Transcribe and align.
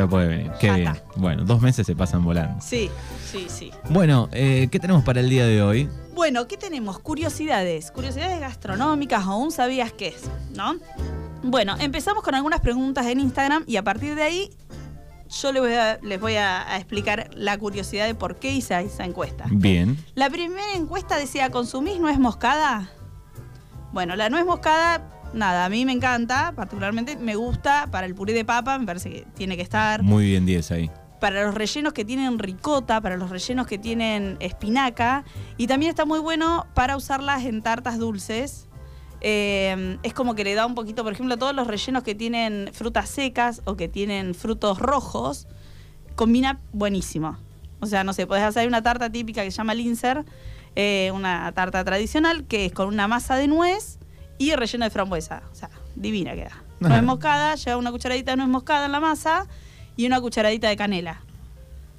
Ya 0.00 0.08
puede 0.08 0.26
venir. 0.28 0.50
Qué 0.60 0.70
bien. 0.72 0.92
Bueno, 1.16 1.44
dos 1.44 1.60
meses 1.60 1.86
se 1.86 1.94
pasan 1.94 2.24
volando. 2.24 2.60
Sí, 2.62 2.90
sí, 3.30 3.46
sí. 3.48 3.70
Bueno, 3.90 4.28
eh, 4.32 4.68
¿qué 4.70 4.78
tenemos 4.80 5.04
para 5.04 5.20
el 5.20 5.28
día 5.28 5.46
de 5.46 5.62
hoy? 5.62 5.88
Bueno, 6.14 6.46
¿qué 6.48 6.56
tenemos? 6.56 6.98
Curiosidades. 6.98 7.90
Curiosidades 7.90 8.40
gastronómicas 8.40 9.24
aún 9.24 9.50
sabías 9.52 9.92
qué 9.92 10.08
es, 10.08 10.22
¿no? 10.54 10.76
Bueno, 11.42 11.76
empezamos 11.78 12.22
con 12.22 12.34
algunas 12.34 12.60
preguntas 12.60 13.06
en 13.06 13.20
Instagram 13.20 13.64
y 13.66 13.76
a 13.76 13.82
partir 13.84 14.14
de 14.14 14.22
ahí 14.22 14.50
yo 15.40 15.52
les 15.52 15.62
voy 15.62 15.72
a, 15.74 15.98
les 16.02 16.20
voy 16.20 16.34
a- 16.36 16.68
a 16.70 16.76
explicar 16.76 17.30
la 17.34 17.56
curiosidad 17.56 18.06
de 18.06 18.14
por 18.14 18.36
qué 18.36 18.52
hice 18.52 18.78
esa 18.80 19.04
encuesta. 19.04 19.44
Bien. 19.50 19.96
La 20.14 20.28
primera 20.28 20.74
encuesta 20.74 21.16
decía, 21.16 21.50
¿consumís 21.50 22.00
nuez 22.00 22.18
moscada? 22.18 22.90
Bueno, 23.92 24.16
la 24.16 24.28
nuez 24.28 24.44
moscada, 24.44 25.02
nada, 25.32 25.64
a 25.64 25.68
mí 25.68 25.84
me 25.84 25.92
encanta, 25.92 26.52
particularmente 26.54 27.16
me 27.16 27.36
gusta 27.36 27.88
para 27.90 28.06
el 28.06 28.14
puré 28.14 28.32
de 28.32 28.44
papa, 28.44 28.78
me 28.78 28.86
parece 28.86 29.10
que 29.10 29.26
tiene 29.34 29.56
que 29.56 29.62
estar. 29.62 30.02
Muy 30.02 30.26
bien 30.26 30.46
10 30.46 30.70
ahí. 30.72 30.90
Para 31.20 31.44
los 31.44 31.54
rellenos 31.54 31.92
que 31.92 32.04
tienen 32.04 32.38
ricota, 32.38 33.00
para 33.00 33.16
los 33.16 33.30
rellenos 33.30 33.66
que 33.66 33.78
tienen 33.78 34.36
espinaca. 34.40 35.24
Y 35.58 35.66
también 35.66 35.90
está 35.90 36.06
muy 36.06 36.18
bueno 36.18 36.66
para 36.74 36.96
usarlas 36.96 37.44
en 37.44 37.62
tartas 37.62 37.98
dulces. 37.98 38.68
Eh, 39.20 39.98
es 40.02 40.14
como 40.14 40.34
que 40.34 40.44
le 40.44 40.54
da 40.54 40.64
un 40.64 40.74
poquito, 40.74 41.04
por 41.04 41.12
ejemplo, 41.12 41.36
todos 41.36 41.54
los 41.54 41.66
rellenos 41.66 42.02
que 42.02 42.14
tienen 42.14 42.70
frutas 42.72 43.10
secas 43.10 43.60
o 43.66 43.76
que 43.76 43.86
tienen 43.86 44.34
frutos 44.34 44.78
rojos, 44.78 45.46
combina 46.16 46.60
buenísimo. 46.72 47.36
O 47.80 47.86
sea, 47.86 48.02
no 48.02 48.14
sé, 48.14 48.26
podés 48.26 48.44
hacer 48.44 48.66
una 48.66 48.82
tarta 48.82 49.10
típica 49.10 49.42
que 49.42 49.50
se 49.50 49.58
llama 49.58 49.74
linzer, 49.74 50.24
eh, 50.76 51.10
una 51.14 51.52
tarta 51.52 51.84
tradicional 51.84 52.46
que 52.46 52.66
es 52.66 52.72
con 52.72 52.88
una 52.88 53.08
masa 53.08 53.36
de 53.36 53.46
nuez 53.46 53.98
y 54.40 54.54
relleno 54.56 54.86
de 54.86 54.90
frambuesa. 54.90 55.42
O 55.52 55.54
sea, 55.54 55.68
divina 55.94 56.32
queda. 56.34 56.64
Nuez 56.80 57.02
moscada, 57.02 57.54
lleva 57.56 57.76
una 57.76 57.92
cucharadita 57.92 58.32
de 58.32 58.38
nuez 58.38 58.48
moscada 58.48 58.86
en 58.86 58.92
la 58.92 59.00
masa 59.00 59.46
y 59.96 60.06
una 60.06 60.18
cucharadita 60.20 60.68
de 60.68 60.76
canela. 60.76 61.20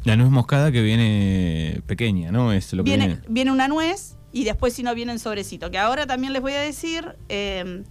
La 0.05 0.15
nuez 0.15 0.31
moscada 0.31 0.71
que 0.71 0.81
viene 0.81 1.81
pequeña, 1.85 2.31
¿no? 2.31 2.51
Es 2.51 2.73
lo 2.73 2.83
que 2.83 2.89
Viene, 2.89 3.07
viene. 3.07 3.21
viene 3.29 3.51
una 3.51 3.67
nuez 3.67 4.17
y 4.33 4.43
después 4.43 4.73
si 4.73 4.81
no 4.81 4.95
viene 4.95 5.11
en 5.11 5.19
sobrecito. 5.19 5.69
Que 5.69 5.77
ahora 5.77 6.07
también 6.07 6.33
les 6.33 6.41
voy 6.41 6.53
a 6.53 6.61
decir 6.61 7.15
eh, 7.29 7.83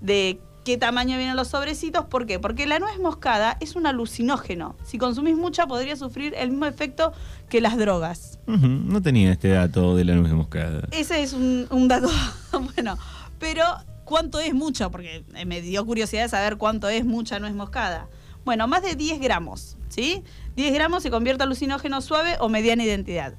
de 0.00 0.40
qué 0.64 0.78
tamaño 0.78 1.18
vienen 1.18 1.36
los 1.36 1.48
sobrecitos. 1.48 2.06
¿Por 2.06 2.24
qué? 2.24 2.38
Porque 2.38 2.66
la 2.66 2.78
nuez 2.78 2.98
moscada 2.98 3.58
es 3.60 3.76
un 3.76 3.86
alucinógeno. 3.86 4.74
Si 4.84 4.96
consumís 4.96 5.36
mucha 5.36 5.66
podría 5.66 5.96
sufrir 5.96 6.32
el 6.38 6.48
mismo 6.50 6.64
efecto 6.64 7.12
que 7.50 7.60
las 7.60 7.76
drogas. 7.76 8.38
No 8.46 9.02
tenía 9.02 9.32
este 9.32 9.48
dato 9.48 9.94
de 9.96 10.04
la 10.06 10.14
nuez 10.14 10.32
moscada. 10.32 10.88
Ese 10.92 11.22
es 11.22 11.34
un, 11.34 11.66
un 11.70 11.88
dato 11.88 12.08
bueno. 12.74 12.96
Pero 13.38 13.62
¿cuánto 14.08 14.40
es 14.40 14.54
mucho? 14.54 14.90
Porque 14.90 15.22
eh, 15.34 15.44
me 15.44 15.60
dio 15.60 15.84
curiosidad 15.84 16.22
de 16.22 16.28
saber 16.30 16.56
cuánto 16.56 16.88
es 16.88 17.04
mucha 17.04 17.38
nuez 17.38 17.52
moscada. 17.52 18.08
Bueno, 18.44 18.66
más 18.66 18.82
de 18.82 18.94
10 18.94 19.20
gramos, 19.20 19.76
¿sí? 19.90 20.24
10 20.56 20.72
gramos 20.72 21.02
se 21.02 21.10
convierte 21.10 21.42
en 21.42 21.48
alucinógeno 21.48 22.00
suave 22.00 22.36
o 22.40 22.48
mediana 22.48 22.82
identidad. 22.82 23.34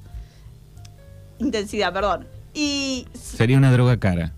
Intensidad, 1.40 1.92
perdón. 1.92 2.28
Y 2.54 3.08
Sería 3.14 3.58
una 3.58 3.72
droga 3.72 3.98
cara. 3.98 4.34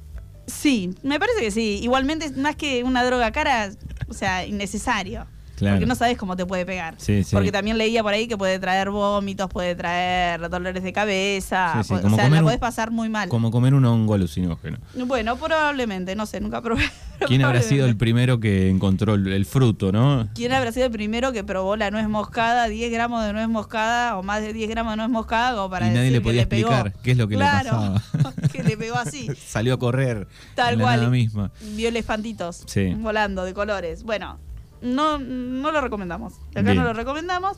sí, 0.47 0.95
me 1.03 1.19
parece 1.19 1.41
que 1.41 1.51
sí. 1.51 1.79
Igualmente, 1.83 2.31
más 2.31 2.55
que 2.55 2.85
una 2.85 3.03
droga 3.03 3.31
cara, 3.31 3.71
o 4.07 4.13
sea, 4.13 4.45
innecesario. 4.45 5.27
Claro. 5.61 5.75
Porque 5.77 5.85
no 5.85 5.95
sabes 5.95 6.17
cómo 6.17 6.35
te 6.35 6.45
puede 6.45 6.65
pegar. 6.65 6.95
Sí, 6.97 7.23
sí. 7.23 7.35
Porque 7.35 7.51
también 7.51 7.77
leía 7.77 8.01
por 8.03 8.11
ahí 8.13 8.27
que 8.27 8.35
puede 8.37 8.57
traer 8.59 8.89
vómitos, 8.89 9.47
puede 9.49 9.75
traer 9.75 10.49
dolores 10.49 10.83
de 10.83 10.91
cabeza. 10.91 11.73
Sí, 11.83 11.93
o 11.93 11.99
sea, 12.09 12.29
la 12.29 12.37
un- 12.39 12.43
podés 12.43 12.59
pasar 12.59 12.89
muy 12.91 13.09
mal. 13.09 13.29
Como 13.29 13.51
comer 13.51 13.73
un 13.75 13.85
hongo 13.85 14.15
alucinógeno. 14.15 14.79
Bueno, 15.05 15.37
probablemente, 15.37 16.15
no 16.15 16.25
sé, 16.25 16.39
nunca 16.41 16.61
probé. 16.61 16.83
¿Quién 17.27 17.43
habrá 17.43 17.61
sido 17.61 17.85
el 17.85 17.95
primero 17.95 18.39
que 18.39 18.69
encontró 18.69 19.13
el, 19.13 19.27
el 19.31 19.45
fruto, 19.45 19.91
no? 19.91 20.27
¿Quién 20.33 20.51
habrá 20.53 20.71
sido 20.71 20.87
el 20.87 20.91
primero 20.91 21.31
que 21.31 21.43
probó 21.43 21.75
la 21.75 21.91
nuez 21.91 22.09
moscada, 22.09 22.67
10 22.67 22.91
gramos 22.91 23.23
de 23.23 23.31
nuez 23.33 23.47
moscada 23.47 24.17
o 24.17 24.23
más 24.23 24.41
de 24.41 24.53
10 24.53 24.67
gramos 24.71 24.93
de 24.93 24.97
nuez 24.97 25.09
moscada 25.09 25.55
como 25.55 25.69
para 25.69 25.85
y 25.85 25.89
nadie 25.89 26.01
decir 26.09 26.13
le 26.13 26.19
que 26.19 26.23
podía 26.23 26.49
pegó? 26.49 26.71
explicar 26.71 27.01
qué 27.03 27.11
es 27.11 27.17
lo 27.17 27.27
que 27.27 27.35
Claro, 27.35 27.63
le 27.63 27.99
pasaba. 28.19 28.33
que 28.51 28.63
le 28.63 28.75
pegó 28.77 28.95
así. 28.97 29.29
Salió 29.47 29.75
a 29.75 29.77
correr. 29.79 30.27
Tal 30.55 30.79
cual. 30.79 31.11
misma. 31.11 31.51
Vio 31.75 31.89
elefantitos 31.89 32.63
Sí. 32.65 32.95
volando 32.97 33.45
de 33.45 33.53
colores. 33.53 34.01
Bueno, 34.03 34.39
no, 34.81 35.17
no 35.19 35.71
lo 35.71 35.81
recomendamos. 35.81 36.33
Acá 36.51 36.61
Bien. 36.61 36.77
no 36.77 36.83
lo 36.83 36.93
recomendamos. 36.93 37.57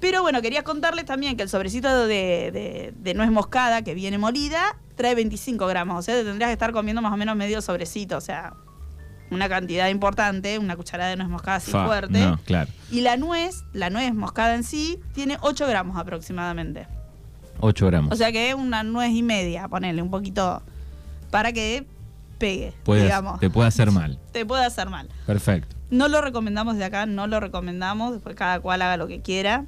Pero 0.00 0.22
bueno, 0.22 0.40
quería 0.42 0.62
contarles 0.62 1.04
también 1.06 1.36
que 1.36 1.42
el 1.42 1.48
sobrecito 1.48 2.06
de, 2.06 2.50
de- 2.52 2.94
de 2.96 3.14
nuez 3.14 3.30
moscada 3.32 3.82
que 3.82 3.94
viene 3.94 4.16
molida 4.18 4.76
trae 4.94 5.14
25 5.16 5.66
gramos. 5.66 5.98
O 5.98 6.02
sea, 6.02 6.14
te 6.14 6.24
tendrías 6.24 6.48
que 6.48 6.52
estar 6.52 6.72
comiendo 6.72 7.02
más 7.02 7.12
o 7.12 7.16
menos 7.16 7.34
medio 7.36 7.60
sobrecito. 7.62 8.16
O 8.16 8.20
sea, 8.20 8.54
una 9.30 9.48
cantidad 9.48 9.88
importante, 9.88 10.56
una 10.58 10.76
cucharada 10.76 11.10
de 11.10 11.16
nuez 11.16 11.28
moscada 11.28 11.56
así 11.56 11.72
Fa, 11.72 11.84
fuerte. 11.86 12.20
No, 12.20 12.38
claro. 12.44 12.70
Y 12.92 13.00
la 13.00 13.16
nuez, 13.16 13.64
la 13.72 13.90
nuez 13.90 14.14
moscada 14.14 14.54
en 14.54 14.62
sí, 14.62 15.00
tiene 15.14 15.36
8 15.40 15.66
gramos 15.66 15.96
aproximadamente. 15.98 16.86
8 17.60 17.86
gramos. 17.86 18.12
O 18.12 18.16
sea 18.16 18.30
que 18.30 18.50
es 18.50 18.54
una 18.54 18.84
nuez 18.84 19.10
y 19.10 19.24
media, 19.24 19.66
ponerle 19.66 20.00
un 20.00 20.10
poquito 20.10 20.62
para 21.32 21.52
que 21.52 21.86
pegue, 22.38 22.72
digamos. 22.86 23.40
te 23.40 23.50
puede 23.50 23.68
hacer 23.68 23.90
mal. 23.90 24.18
Te 24.32 24.46
puede 24.46 24.64
hacer 24.64 24.88
mal. 24.88 25.08
Perfecto. 25.26 25.76
No 25.90 26.08
lo 26.08 26.20
recomendamos 26.20 26.76
de 26.76 26.84
acá, 26.84 27.06
no 27.06 27.26
lo 27.26 27.40
recomendamos, 27.40 28.12
después 28.12 28.34
cada 28.36 28.60
cual 28.60 28.82
haga 28.82 28.96
lo 28.96 29.06
que 29.08 29.20
quiera. 29.20 29.64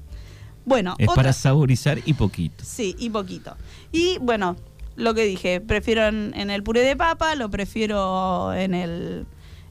Bueno, 0.65 0.95
Es 0.99 1.09
otra- 1.09 1.17
para 1.17 1.33
saborizar 1.33 1.99
y 2.05 2.15
poquito. 2.15 2.65
Sí, 2.65 2.95
y 2.99 3.11
poquito. 3.11 3.57
Y 3.91 4.19
bueno, 4.21 4.57
lo 4.97 5.15
que 5.15 5.25
dije, 5.25 5.61
prefiero 5.61 6.07
en, 6.07 6.33
en 6.37 6.51
el 6.51 6.63
puré 6.63 6.83
de 6.83 6.95
papa, 6.97 7.35
lo 7.35 7.51
prefiero 7.51 8.53
en 8.53 8.75
el 8.75 9.27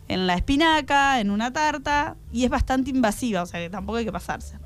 en 0.08 0.26
la 0.26 0.34
espinaca, 0.34 1.20
en 1.20 1.30
una 1.30 1.54
tarta, 1.54 2.16
y 2.31 2.44
es 2.44 2.50
bastante 2.50 2.90
invasiva, 2.90 3.44
o 3.44 3.46
sea 3.46 3.60
que 3.60 3.70
tampoco 3.70 4.00
hay 4.00 4.06
que 4.06 4.12
pasarse. 4.12 4.58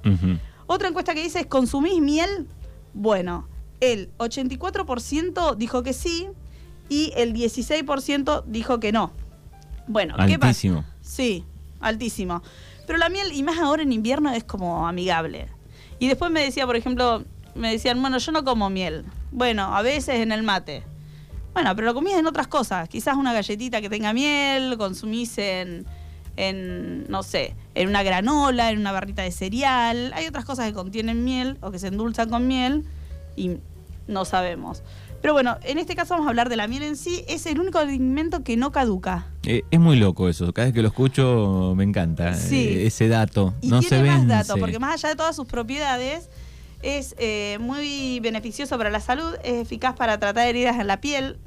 Otra 0.67 0.87
encuesta 0.87 1.13
que 1.13 1.21
dice 1.21 1.41
es, 1.41 1.45
¿consumís 1.47 1.99
miel? 1.99 2.47
Bueno, 2.93 3.49
el 3.81 4.09
84% 4.19 5.55
dijo 5.57 5.83
que 5.83 5.91
sí 5.91 6.27
y 6.93 7.11
el 7.15 7.33
16% 7.33 8.43
dijo 8.45 8.79
que 8.79 8.91
no. 8.91 9.11
Bueno, 9.87 10.15
¿qué 10.27 10.37
pasa? 10.37 10.49
Altísimo. 10.49 10.85
Sí, 11.01 11.43
altísimo. 11.79 12.43
Pero 12.85 12.99
la 12.99 13.09
miel, 13.09 13.33
y 13.33 13.41
más 13.41 13.57
ahora 13.57 13.81
en 13.81 13.91
invierno, 13.91 14.29
es 14.31 14.43
como 14.43 14.87
amigable. 14.87 15.47
Y 15.97 16.07
después 16.07 16.29
me 16.29 16.43
decía, 16.43 16.67
por 16.67 16.75
ejemplo, 16.75 17.23
me 17.55 17.71
decían, 17.71 17.99
bueno, 17.99 18.19
yo 18.19 18.31
no 18.31 18.43
como 18.43 18.69
miel. 18.69 19.05
Bueno, 19.31 19.75
a 19.75 19.81
veces 19.81 20.19
en 20.19 20.31
el 20.31 20.43
mate. 20.43 20.83
Bueno, 21.53 21.75
pero 21.75 21.87
lo 21.87 21.95
comís 21.95 22.13
en 22.13 22.27
otras 22.27 22.47
cosas. 22.47 22.87
Quizás 22.89 23.15
una 23.15 23.33
galletita 23.33 23.81
que 23.81 23.89
tenga 23.89 24.13
miel, 24.13 24.77
consumís 24.77 25.35
en, 25.39 25.87
en, 26.37 27.05
no 27.09 27.23
sé, 27.23 27.55
en 27.73 27.89
una 27.89 28.03
granola, 28.03 28.69
en 28.69 28.77
una 28.77 28.91
barrita 28.91 29.23
de 29.23 29.31
cereal. 29.31 30.11
Hay 30.13 30.27
otras 30.27 30.45
cosas 30.45 30.67
que 30.67 30.73
contienen 30.73 31.23
miel 31.23 31.57
o 31.61 31.71
que 31.71 31.79
se 31.79 31.87
endulzan 31.87 32.29
con 32.29 32.47
miel 32.47 32.85
y 33.35 33.57
no 34.07 34.25
sabemos. 34.25 34.83
Pero 35.23 35.31
bueno, 35.33 35.57
en 35.63 35.77
este 35.77 35.95
caso 35.95 36.15
vamos 36.15 36.27
a 36.27 36.31
hablar 36.31 36.49
de 36.49 36.57
la 36.57 36.67
miel 36.67 36.83
en 36.83 36.97
sí. 36.97 37.23
Es 37.29 37.45
el 37.45 37.57
único 37.57 37.77
alimento 37.79 38.43
que 38.43 38.57
no 38.57 38.73
caduca. 38.73 39.25
Eh, 39.43 39.63
es 39.71 39.79
muy 39.79 39.95
loco 39.95 40.27
eso. 40.27 40.51
Cada 40.51 40.65
vez 40.65 40.73
que 40.73 40.81
lo 40.81 40.89
escucho 40.89 41.73
me 41.77 41.85
encanta. 41.85 42.33
Sí. 42.33 42.57
eh, 42.67 42.87
ese 42.87 43.07
dato. 43.07 43.53
Y 43.61 43.69
no 43.69 43.81
se 43.81 43.87
tiene 43.87 44.09
más 44.09 44.19
vence. 44.19 44.33
datos, 44.35 44.59
porque 44.59 44.79
más 44.79 44.95
allá 44.95 45.07
de 45.07 45.15
todas 45.15 45.33
sus 45.33 45.47
propiedades, 45.47 46.29
es 46.81 47.15
eh, 47.19 47.57
muy 47.61 48.19
beneficioso 48.19 48.77
para 48.77 48.89
la 48.89 48.99
salud, 48.99 49.33
es 49.45 49.61
eficaz 49.61 49.95
para 49.95 50.19
tratar 50.19 50.45
heridas 50.45 50.77
en 50.77 50.87
la 50.87 50.99
piel, 50.99 51.37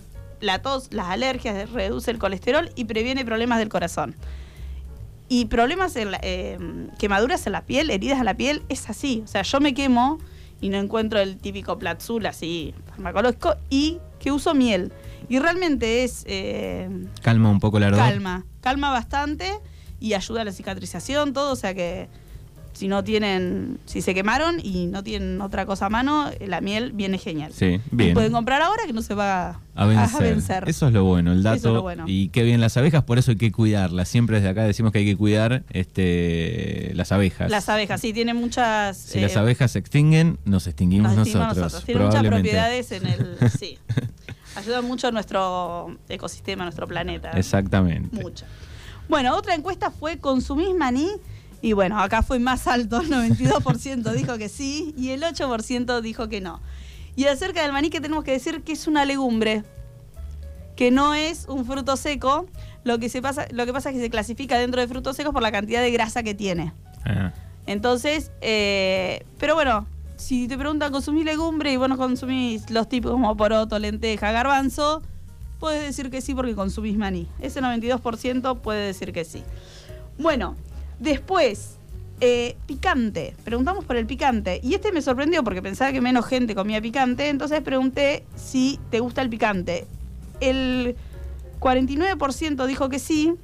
la 0.41 0.62
tos, 0.62 0.88
las 0.91 1.09
alergias, 1.09 1.70
reduce 1.70 2.10
el 2.10 2.16
colesterol 2.16 2.70
y 2.76 2.86
previene 2.86 3.26
problemas 3.26 3.59
del 3.59 3.69
corazón. 3.69 4.16
Y 5.28 5.44
problemas, 5.47 5.97
en 5.97 6.12
la- 6.12 6.20
eh, 6.22 6.56
quemaduras 6.98 7.47
en 7.47 7.53
la 7.53 7.66
piel, 7.66 7.91
heridas 7.91 8.19
en 8.20 8.25
la 8.25 8.38
piel, 8.38 8.62
es 8.70 8.88
así. 8.88 9.20
O 9.22 9.26
sea, 9.26 9.42
yo 9.42 9.60
me 9.60 9.75
quemo 9.75 10.19
y 10.60 10.68
no 10.70 10.78
encuentro 10.78 11.18
el 11.20 11.36
típico 11.36 11.78
platzul 11.78 12.26
así 12.26 12.74
farmacológico 12.90 13.56
y 13.70 13.98
que 14.20 14.32
uso 14.32 14.54
miel. 14.54 14.92
Y 15.28 15.38
realmente 15.38 16.04
es... 16.04 16.24
eh, 16.26 16.88
Calma 17.22 17.50
un 17.50 17.60
poco 17.60 17.78
el 17.78 17.84
ardor. 17.84 17.98
calma, 18.00 18.44
calma 18.60 18.90
bastante 18.90 19.58
y 20.00 20.14
ayuda 20.14 20.42
a 20.42 20.44
la 20.44 20.52
cicatrización, 20.52 21.32
todo, 21.32 21.52
o 21.52 21.56
sea 21.56 21.74
que 21.74 22.08
si 22.76 22.88
no 22.88 23.03
tienen, 23.03 23.78
si 23.86 24.03
se 24.03 24.12
quemaron 24.12 24.60
y 24.62 24.86
no 24.86 25.03
tienen 25.03 25.41
otra 25.41 25.65
cosa 25.65 25.86
a 25.86 25.89
mano, 25.89 26.28
eh, 26.28 26.47
la 26.47 26.60
miel 26.60 26.92
viene 26.92 27.16
genial. 27.16 27.53
Sí, 27.54 27.80
Y 27.91 27.97
bien. 27.97 28.12
pueden 28.12 28.33
comprar 28.33 28.60
ahora 28.60 28.83
que 28.86 28.92
no 28.92 29.00
se 29.00 29.15
va 29.15 29.60
A 29.74 29.86
vencer. 29.86 30.68
Eso 30.68 30.89
es 30.89 30.92
lo 30.92 31.04
bueno, 31.04 31.33
el 31.33 31.42
dato. 31.42 31.56
Eso 31.56 31.68
es 31.68 31.74
lo 31.74 31.83
bueno. 31.83 32.04
Y 32.06 32.28
qué 32.28 32.42
bien 32.42 32.60
las 32.60 32.77
abejas, 32.77 33.03
por 33.04 33.16
eso 33.16 33.30
hay 33.30 33.39
que 33.39 33.50
cuidarlas. 33.50 34.09
Siempre 34.09 34.36
desde 34.36 34.50
acá 34.50 34.65
decimos 34.65 34.92
que 34.92 34.98
hay 34.98 35.06
que 35.06 35.16
cuidar 35.16 35.65
este, 35.71 36.92
las 36.95 37.12
abejas. 37.12 37.50
Las 37.50 37.66
abejas, 37.71 37.98
sí, 37.98 38.12
tienen 38.12 38.36
muchas... 38.36 38.98
Si 38.98 39.18
eh, 39.18 39.22
las 39.22 39.36
abejas 39.39 39.71
se 39.71 39.78
extinguen, 39.78 40.39
nos 40.45 40.66
extinguimos 40.66 41.16
nos 41.16 41.34
nosotros. 41.34 41.83
Tienen 41.84 42.04
muchas 42.04 42.24
propiedades 42.24 42.92
en 42.92 43.06
el... 43.06 43.36
Sí. 43.59 43.78
Ayudan 44.54 44.84
mucho 44.84 45.09
a 45.09 45.12
nuestro 45.12 45.97
ecosistema, 46.09 46.65
a 46.65 46.66
nuestro 46.66 46.86
planeta. 46.86 47.30
Exactamente. 47.33 48.22
Mucho. 48.22 48.45
Bueno, 49.09 49.34
otra 49.36 49.54
encuesta 49.54 49.91
fue 49.91 50.18
¿consumís 50.18 50.74
maní? 50.74 51.09
Y 51.62 51.72
bueno, 51.72 52.00
acá 52.00 52.22
fue 52.22 52.38
más 52.38 52.66
alto, 52.66 53.00
el 53.00 53.10
92% 53.10 54.12
dijo 54.12 54.38
que 54.38 54.48
sí 54.48 54.94
y 54.97 55.10
el 55.10 55.22
8% 55.22 56.00
dijo 56.00 56.28
que 56.28 56.41
no. 56.41 56.60
Y 57.16 57.24
acerca 57.24 57.62
del 57.62 57.72
maní 57.72 57.91
que 57.91 58.00
tenemos 58.00 58.24
que 58.24 58.32
decir 58.32 58.62
que 58.62 58.72
es 58.72 58.86
una 58.86 59.04
legumbre, 59.04 59.64
que 60.76 60.91
no 60.91 61.14
es 61.14 61.47
un 61.48 61.64
fruto 61.64 61.97
seco, 61.97 62.47
lo 62.84 62.98
que, 62.98 63.08
se 63.08 63.22
pasa, 63.22 63.47
lo 63.50 63.64
que 63.64 63.72
pasa 63.72 63.91
es 63.91 63.97
que 63.97 64.03
se 64.03 64.10
clasifica 64.10 64.58
dentro 64.58 64.80
de 64.80 64.86
frutos 64.86 65.16
secos 65.16 65.32
por 65.32 65.42
la 65.42 65.50
cantidad 65.50 65.80
de 65.80 65.91
grasa 65.91 66.22
que 66.22 66.34
tiene. 66.34 66.72
Ah, 67.04 67.32
Entonces, 67.66 68.30
eh, 68.42 69.24
pero 69.38 69.54
bueno, 69.54 69.86
si 70.16 70.47
te 70.47 70.59
preguntan 70.59 70.92
consumir 70.92 71.24
legumbre 71.24 71.72
y 71.72 71.76
vos 71.76 71.88
no 71.88 71.97
consumís 71.97 72.68
los 72.70 72.88
tipos 72.88 73.12
como 73.12 73.36
poroto, 73.36 73.78
lenteja, 73.78 74.30
garbanzo, 74.30 75.02
puedes 75.59 75.82
decir 75.82 76.10
que 76.10 76.20
sí 76.20 76.34
porque 76.34 76.54
consumís 76.54 76.97
maní. 76.97 77.26
Ese 77.41 77.60
92% 77.60 78.60
puede 78.60 78.86
decir 78.86 79.12
que 79.12 79.24
sí. 79.24 79.42
Bueno, 80.18 80.54
después, 80.98 81.77
eh, 82.21 82.57
picante. 82.66 83.34
Preguntamos 83.45 83.84
por 83.84 83.97
el 83.97 84.07
picante. 84.07 84.60
Y 84.63 84.75
este 84.75 84.93
me 84.93 85.03
sorprendió 85.03 85.45
porque 85.45 85.63
pensaba 85.63 85.93
que 85.93 86.01
menos 86.01 86.27
gente 86.27 86.54
comía 86.54 86.81
picante. 86.81 87.28
Entonces 87.28 87.60
pregunté 87.63 88.25
si 88.37 88.81
te 88.91 89.01
gusta 89.01 89.22
el 89.22 89.28
picante. 89.28 89.87
El 90.41 90.97
49% 91.60 92.66
dijo 92.66 92.89
que 92.89 92.98
sí 92.98 93.34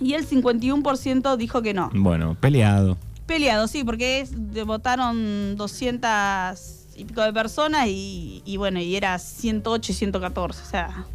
y 0.00 0.14
el 0.14 0.26
51% 0.28 1.36
dijo 1.36 1.62
que 1.62 1.74
no. 1.74 1.90
Bueno, 1.94 2.36
peleado. 2.40 2.96
Peleado, 3.26 3.68
sí, 3.68 3.84
porque 3.84 4.20
es, 4.20 4.32
votaron 4.66 5.56
200 5.56 6.58
y 6.96 7.04
pico 7.04 7.22
de 7.22 7.32
personas 7.32 7.86
y, 7.88 8.42
y 8.44 8.56
bueno, 8.56 8.80
y 8.80 8.96
era 8.96 9.18
108 9.18 9.92
y 9.92 9.94
114, 9.94 10.60
o 10.60 10.64
sea, 10.66 11.06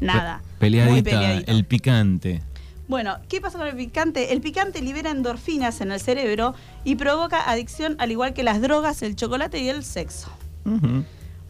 nada. 0.00 0.40
Pe- 0.58 0.66
Peleadita, 0.66 1.16
Muy 1.20 1.44
el 1.46 1.64
picante. 1.64 2.42
Bueno, 2.88 3.18
¿qué 3.28 3.42
pasa 3.42 3.58
con 3.58 3.66
el 3.66 3.76
picante? 3.76 4.32
El 4.32 4.40
picante 4.40 4.80
libera 4.80 5.10
endorfinas 5.10 5.82
en 5.82 5.92
el 5.92 6.00
cerebro 6.00 6.54
y 6.84 6.96
provoca 6.96 7.50
adicción 7.50 7.96
al 7.98 8.10
igual 8.10 8.32
que 8.32 8.42
las 8.42 8.62
drogas, 8.62 9.02
el 9.02 9.14
chocolate 9.14 9.60
y 9.60 9.68
el 9.68 9.84
sexo. 9.84 10.30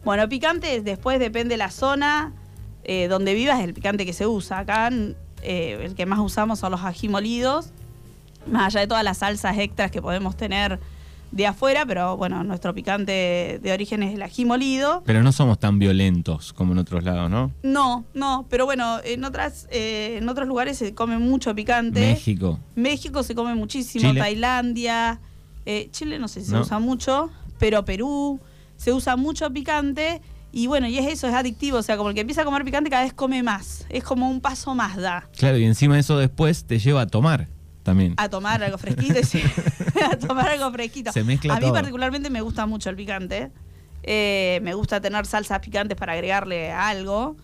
Bueno, 0.03 0.27
picante 0.27 0.81
después 0.81 1.17
depende 1.19 1.53
de 1.53 1.57
la 1.57 1.71
zona 1.71 2.33
eh, 2.83 3.07
donde 3.07 3.33
vivas, 3.33 3.61
el 3.61 3.73
picante 3.73 4.05
que 4.05 4.11
se 4.11 4.27
usa. 4.27 4.59
Acá 4.59 4.89
eh, 5.41 5.79
el 5.81 5.95
que 5.95 6.05
más 6.05 6.19
usamos 6.19 6.59
son 6.59 6.71
los 6.71 6.81
ají 6.81 7.07
molidos, 7.07 7.69
más 8.45 8.67
allá 8.67 8.81
de 8.81 8.87
todas 8.87 9.05
las 9.05 9.19
salsas 9.19 9.57
extras 9.57 9.91
que 9.91 10.01
podemos 10.01 10.35
tener 10.35 10.77
de 11.31 11.47
afuera, 11.47 11.85
pero 11.85 12.17
bueno, 12.17 12.43
nuestro 12.43 12.73
picante 12.73 13.59
de 13.61 13.71
origen 13.71 14.03
es 14.03 14.15
el 14.15 14.21
ají 14.21 14.45
molido. 14.45 15.03
Pero 15.05 15.23
no 15.23 15.31
somos 15.31 15.59
tan 15.59 15.79
violentos 15.79 16.53
como 16.53 16.73
en 16.73 16.79
otros 16.79 17.03
lados, 17.03 17.29
¿no? 17.29 17.51
No, 17.63 18.05
no, 18.13 18.45
pero 18.49 18.65
bueno, 18.65 18.99
en 19.03 19.23
otras 19.23 19.67
eh, 19.71 20.17
en 20.21 20.27
otros 20.29 20.47
lugares 20.47 20.77
se 20.77 20.93
come 20.93 21.17
mucho 21.17 21.53
picante. 21.53 21.99
México. 21.99 22.59
México 22.75 23.23
se 23.23 23.35
come 23.35 23.55
muchísimo, 23.55 24.09
Chile. 24.09 24.19
Tailandia, 24.19 25.19
eh, 25.65 25.89
Chile 25.91 26.19
no 26.19 26.27
sé 26.27 26.41
si 26.41 26.47
se 26.47 26.57
usa 26.57 26.79
mucho, 26.79 27.29
pero 27.57 27.85
Perú 27.85 28.39
se 28.75 28.93
usa 28.93 29.15
mucho 29.15 29.51
picante 29.51 30.21
y 30.51 30.67
bueno, 30.67 30.87
y 30.87 30.97
es 30.97 31.05
eso, 31.05 31.27
es 31.27 31.33
adictivo, 31.33 31.77
o 31.77 31.83
sea, 31.83 31.95
como 31.95 32.09
el 32.09 32.15
que 32.15 32.21
empieza 32.21 32.41
a 32.41 32.45
comer 32.45 32.63
picante 32.63 32.89
cada 32.89 33.03
vez 33.03 33.13
come 33.13 33.43
más, 33.43 33.85
es 33.89 34.03
como 34.03 34.29
un 34.29 34.41
paso 34.41 34.73
más 34.73 34.97
da. 34.97 35.29
Claro, 35.37 35.57
y 35.57 35.65
encima 35.65 35.93
de 35.93 36.01
eso 36.01 36.17
después 36.17 36.65
te 36.65 36.79
lleva 36.79 37.01
a 37.01 37.07
tomar 37.07 37.47
también. 37.83 38.15
A 38.17 38.29
tomar 38.29 38.63
algo 38.63 38.77
fresquito, 38.77 39.19
y 39.19 39.23
sí, 39.23 39.41
a 40.11 40.17
tomar 40.17 40.49
algo 40.49 40.71
fresquito. 40.71 41.11
Se 41.11 41.23
mezcla 41.23 41.53
a 41.53 41.57
mí 41.57 41.63
todo. 41.63 41.73
particularmente 41.73 42.29
me 42.29 42.41
gusta 42.41 42.65
mucho 42.65 42.89
el 42.89 42.95
picante, 42.95 43.51
Eh, 44.03 44.59
me 44.63 44.73
gusta 44.73 45.01
tener 45.01 45.25
salsas 45.25 45.59
picantes 45.59 45.97
para 45.97 46.13
agregarle 46.13 46.71
algo 46.71 47.35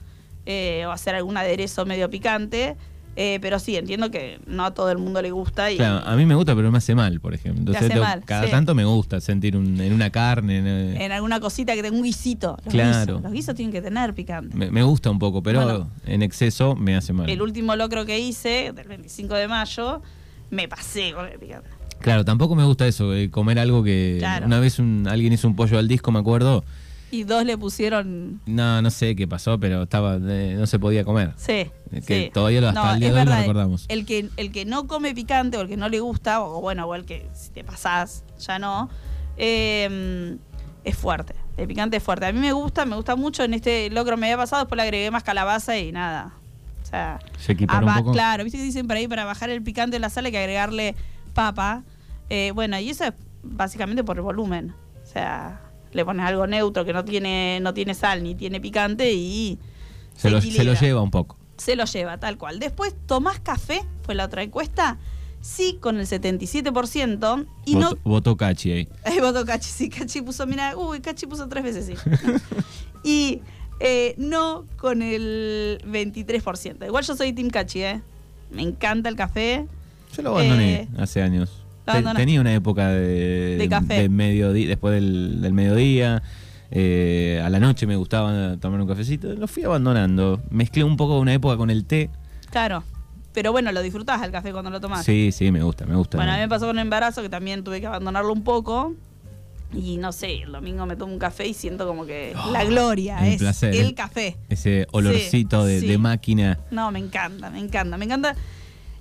eh, 0.46 0.86
o 0.88 0.92
hacer 0.92 1.14
algún 1.16 1.36
aderezo 1.38 1.86
medio 1.86 2.10
picante. 2.10 2.76
Eh, 3.18 3.40
pero 3.42 3.60
sí, 3.60 3.78
entiendo 3.78 4.12
que 4.12 4.40
no 4.46 4.66
a 4.66 4.74
todo 4.74 4.92
el 4.92 4.98
mundo 4.98 5.22
le 5.22 5.32
gusta. 5.32 5.72
Y, 5.72 5.78
Claro, 5.78 6.06
a 6.06 6.16
mí 6.18 6.26
me 6.26 6.36
gusta, 6.36 6.54
pero 6.54 6.70
me 6.70 6.80
hace 6.80 6.96
mal, 6.96 7.22
por 7.22 7.34
ejemplo. 7.34 7.60
Entonces, 7.62 7.84
hace 7.84 7.94
tengo- 7.94 8.04
mal, 8.04 8.24
cada 8.26 8.44
sí. 8.44 8.52
tanto 8.52 8.76
me 8.76 8.84
gusta 8.84 9.22
sentir 9.22 9.56
un- 9.56 9.80
en 9.80 9.94
una 9.94 10.10
carne. 10.10 10.58
en, 10.58 10.68
en 11.02 11.12
alguna 11.14 11.40
cosita 11.40 11.76
que 11.76 11.82
tenga 11.82 11.96
un 11.96 12.04
guisito. 12.04 12.58
Los 12.66 12.74
Claro. 12.74 13.00
guisos, 13.06 13.22
los 13.24 13.32
guisos 13.32 13.56
tienen 13.56 13.72
que 13.72 13.82
tener 13.82 14.14
picante. 14.14 14.56
me, 14.58 14.70
me 14.70 14.84
gusta 14.84 15.10
un 15.10 15.20
poco, 15.20 15.42
pero 15.42 15.64
Bueno. 15.64 15.90
en 16.06 16.24
exceso 16.24 16.76
me 16.76 16.96
hace 16.98 17.14
mal. 17.14 17.30
El 17.30 17.42
último 17.42 17.76
locro 17.78 18.06
que 18.06 18.20
hice, 18.20 18.74
del 18.76 18.88
25 18.88 19.34
de 19.36 19.48
mayo, 19.48 20.02
me 20.50 20.68
pasé 20.68 21.14
con 21.14 21.26
el 21.26 21.40
picante. 21.40 21.70
Claro, 22.06 22.24
tampoco 22.24 22.56
me 22.56 22.64
gusta 22.64 22.86
eso, 22.88 23.10
de 23.10 23.32
comer 23.32 23.58
algo 23.58 23.84
que 23.84 24.18
Claro. 24.20 24.46
una 24.46 24.60
vez 24.60 24.78
un- 24.78 25.08
alguien 25.10 25.34
hizo 25.34 25.48
un 25.48 25.56
pollo 25.56 25.80
al 25.80 25.88
disco, 25.88 26.12
me 26.12 26.20
acuerdo. 26.20 26.64
Y 27.10 27.24
dos 27.24 27.44
le 27.46 27.58
pusieron. 27.58 28.42
No, 28.46 28.80
no 28.84 28.92
sé 28.92 29.16
qué 29.16 29.28
pasó, 29.28 29.60
pero 29.60 29.84
estaba 29.84 30.18
eh, 30.22 30.56
no 30.58 30.68
se 30.68 30.78
podía 30.78 31.04
comer. 31.04 31.32
Sí. 31.36 31.66
Que 32.06 32.26
sí. 32.26 32.32
todavía 32.32 32.62
lo- 32.62 32.68
hasta 32.70 32.94
el 32.94 33.00
día 33.00 33.12
de 33.14 33.20
hoy 33.22 33.26
lo 33.26 33.36
recordamos. 33.36 33.86
El 33.88 34.06
que, 34.06 34.30
el 34.38 34.52
que 34.52 34.66
no 34.66 34.86
come 34.86 35.16
picante 35.16 35.58
o 35.58 35.62
el 35.62 35.68
que 35.68 35.78
no 35.78 35.90
le 35.90 36.00
gusta, 36.00 36.42
o 36.44 36.62
bueno, 36.62 36.86
o 36.86 36.94
el 36.94 37.06
que 37.06 37.28
si 37.34 37.50
te 37.50 37.64
pasás, 37.64 38.24
ya 38.40 38.60
no, 38.60 38.88
eh, 39.38 40.38
es 40.84 40.96
fuerte. 40.96 41.34
El 41.58 41.68
picante 41.68 41.98
es 41.98 42.04
fuerte. 42.04 42.26
A 42.28 42.34
mí 42.34 42.40
me 42.40 42.52
gusta, 42.54 42.86
me 42.86 42.96
gusta 42.96 43.16
mucho. 43.16 43.44
En 43.44 43.54
este 43.56 43.90
locro 43.90 44.18
me 44.18 44.28
había 44.28 44.38
pasado, 44.38 44.64
después 44.64 44.78
le 44.78 44.84
agregué 44.84 45.10
más 45.10 45.24
calabaza 45.24 45.78
y 45.78 45.92
nada. 45.92 46.34
O 46.84 46.86
sea, 46.86 47.20
Se 47.40 47.54
un 47.54 47.68
poco. 47.68 48.12
Claro, 48.12 48.44
viste 48.44 48.58
que 48.60 48.64
dicen 48.64 48.86
por 48.88 48.96
ahí 48.98 49.08
para 49.08 49.26
bajar 49.26 49.50
el 49.50 49.62
picante 49.64 49.96
en 49.96 50.02
la 50.02 50.10
sal 50.10 50.26
hay 50.26 50.32
que 50.32 50.38
agregarle 50.38 50.96
papa. 51.34 51.84
Eh, 52.30 52.52
bueno, 52.54 52.80
y 52.80 52.90
eso 52.90 53.04
es 53.06 53.14
básicamente 53.44 54.04
por 54.04 54.18
el 54.18 54.24
volumen. 54.24 54.74
O 55.04 55.06
sea, 55.06 55.62
le 55.92 56.04
pones 56.06 56.26
algo 56.26 56.48
neutro 56.48 56.84
que 56.86 56.94
no 56.94 57.06
tiene, 57.06 57.60
no 57.62 57.74
tiene 57.74 57.94
sal 57.94 58.24
ni 58.24 58.36
tiene 58.36 58.60
picante 58.60 59.14
y 59.14 59.60
se, 60.16 60.30
lo, 60.30 60.42
se 60.42 60.48
equilibra. 60.48 60.74
lo 60.74 60.80
lleva 60.80 61.02
un 61.02 61.12
poco. 61.12 61.38
Se 61.58 61.76
lo 61.76 61.86
lleva, 61.86 62.18
tal 62.18 62.38
cual. 62.38 62.60
Después, 62.60 62.96
¿tomás 63.06 63.40
café? 63.40 63.82
Fue 64.04 64.16
la 64.16 64.26
otra 64.26 64.44
encuesta. 64.44 64.98
Sí, 65.42 65.78
con 65.80 66.00
el 66.00 66.08
77%. 66.08 67.46
Y 67.66 67.76
Votó, 67.76 67.98
votó 68.04 68.36
Cachi 68.38 68.72
ahí. 68.72 68.86
no. 68.86 69.12
Ahí 69.12 69.20
votó 69.20 69.46
Cachi, 69.46 69.70
sí. 69.70 69.90
Cachi 69.90 70.22
puso, 70.22 70.46
mira, 70.48 70.76
uy, 70.76 71.00
Cachi 71.02 71.28
puso 71.28 71.48
tres 71.48 71.64
veces 71.64 71.86
sí. 71.86 71.94
y 73.04 73.42
eh, 73.80 74.16
no 74.18 74.66
con 74.78 75.02
el 75.02 75.80
23%. 75.86 76.86
Igual 76.88 77.04
yo 77.04 77.16
soy 77.16 77.32
Team 77.34 77.50
Cachi, 77.50 77.84
¿eh? 77.84 78.02
Me 78.52 78.64
encanta 78.64 79.08
el 79.10 79.16
café. 79.16 79.68
Yo 80.16 80.24
lo 80.24 80.32
abandoné 80.32 80.74
Eh, 80.74 80.88
hace 80.98 81.22
años. 81.22 81.62
Te- 81.86 82.02
tenía 82.16 82.42
una 82.42 82.54
época 82.54 82.90
de, 82.90 83.58
De 83.58 83.70
café. 83.70 84.02
de 84.02 84.10
mediodía, 84.10 84.68
después 84.68 84.94
del, 84.96 85.42
del 85.42 85.54
mediodía. 85.54 86.24
eh, 86.72 87.42
a 87.46 87.50
la 87.50 87.60
noche 87.60 87.86
me 87.88 87.96
gustaba 87.96 88.58
tomar 88.58 88.82
un 88.82 88.88
cafecito. 88.88 89.34
Lo 89.34 89.48
fui 89.48 89.64
abandonando. 89.64 90.42
Mezclé 90.50 90.84
un 90.84 90.98
poco 90.98 91.20
una 91.20 91.34
época 91.34 91.58
con 91.58 91.70
el 91.70 91.86
té. 91.86 92.10
Claro. 92.50 92.84
Pero 93.34 93.52
bueno, 93.52 93.72
lo 93.72 93.82
disfrutás 93.82 94.24
el 94.24 94.32
café 94.32 94.52
cuando 94.52 94.70
lo 94.72 94.80
tomás. 94.80 95.06
Sí, 95.06 95.30
sí, 95.34 95.52
me 95.52 95.62
gusta, 95.62 95.86
me 95.86 95.96
gusta. 95.96 96.18
Bueno, 96.18 96.32
a 96.32 96.36
mí 96.36 96.42
me 96.42 96.48
pasó 96.50 96.68
con 96.68 96.78
el 96.78 96.82
embarazo 96.84 97.22
que 97.22 97.30
también 97.30 97.64
tuve 97.64 97.82
que 97.82 97.88
abandonarlo 97.88 98.32
un 98.32 98.44
poco. 98.44 98.94
Y 99.74 99.98
no 99.98 100.14
sé, 100.14 100.44
el 100.44 100.52
domingo 100.54 100.86
me 100.86 100.96
tomo 100.96 101.12
un 101.12 101.20
café 101.20 101.46
y 101.46 101.54
siento 101.54 101.86
como 101.86 102.06
que 102.06 102.34
la 102.52 102.64
gloria 102.64 103.28
es 103.28 103.38
placer. 103.40 103.76
el 103.76 103.94
café. 103.94 104.38
Ese 104.48 104.88
olorcito 104.92 105.66
de, 105.66 105.82
sí. 105.82 105.88
de 105.88 105.98
máquina. 105.98 106.60
No, 106.72 106.92
me 106.92 107.00
encanta, 107.00 107.50
me 107.50 107.60
encanta. 107.60 107.98
Me 107.98 108.06
encanta 108.06 108.36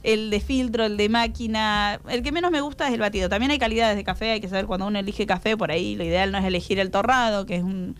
el 0.04 0.30
de 0.30 0.38
filtro, 0.40 0.84
el 0.84 0.96
de 0.96 1.08
máquina. 1.08 1.98
El 2.08 2.22
que 2.22 2.30
menos 2.30 2.50
me 2.52 2.60
gusta 2.60 2.86
es 2.86 2.94
el 2.94 3.00
batido. 3.00 3.28
También 3.28 3.50
hay 3.50 3.58
calidades 3.58 3.96
de 3.96 4.04
café, 4.04 4.30
hay 4.32 4.40
que 4.40 4.48
saber 4.48 4.66
cuando 4.66 4.86
uno 4.86 4.98
elige 4.98 5.26
café, 5.26 5.56
por 5.56 5.70
ahí 5.72 5.96
lo 5.96 6.05
ideal 6.05 6.31
no 6.31 6.38
es 6.38 6.44
elegir 6.44 6.79
el 6.79 6.90
torrado, 6.93 7.46
que 7.46 7.56
es 7.56 7.62
un 7.64 7.96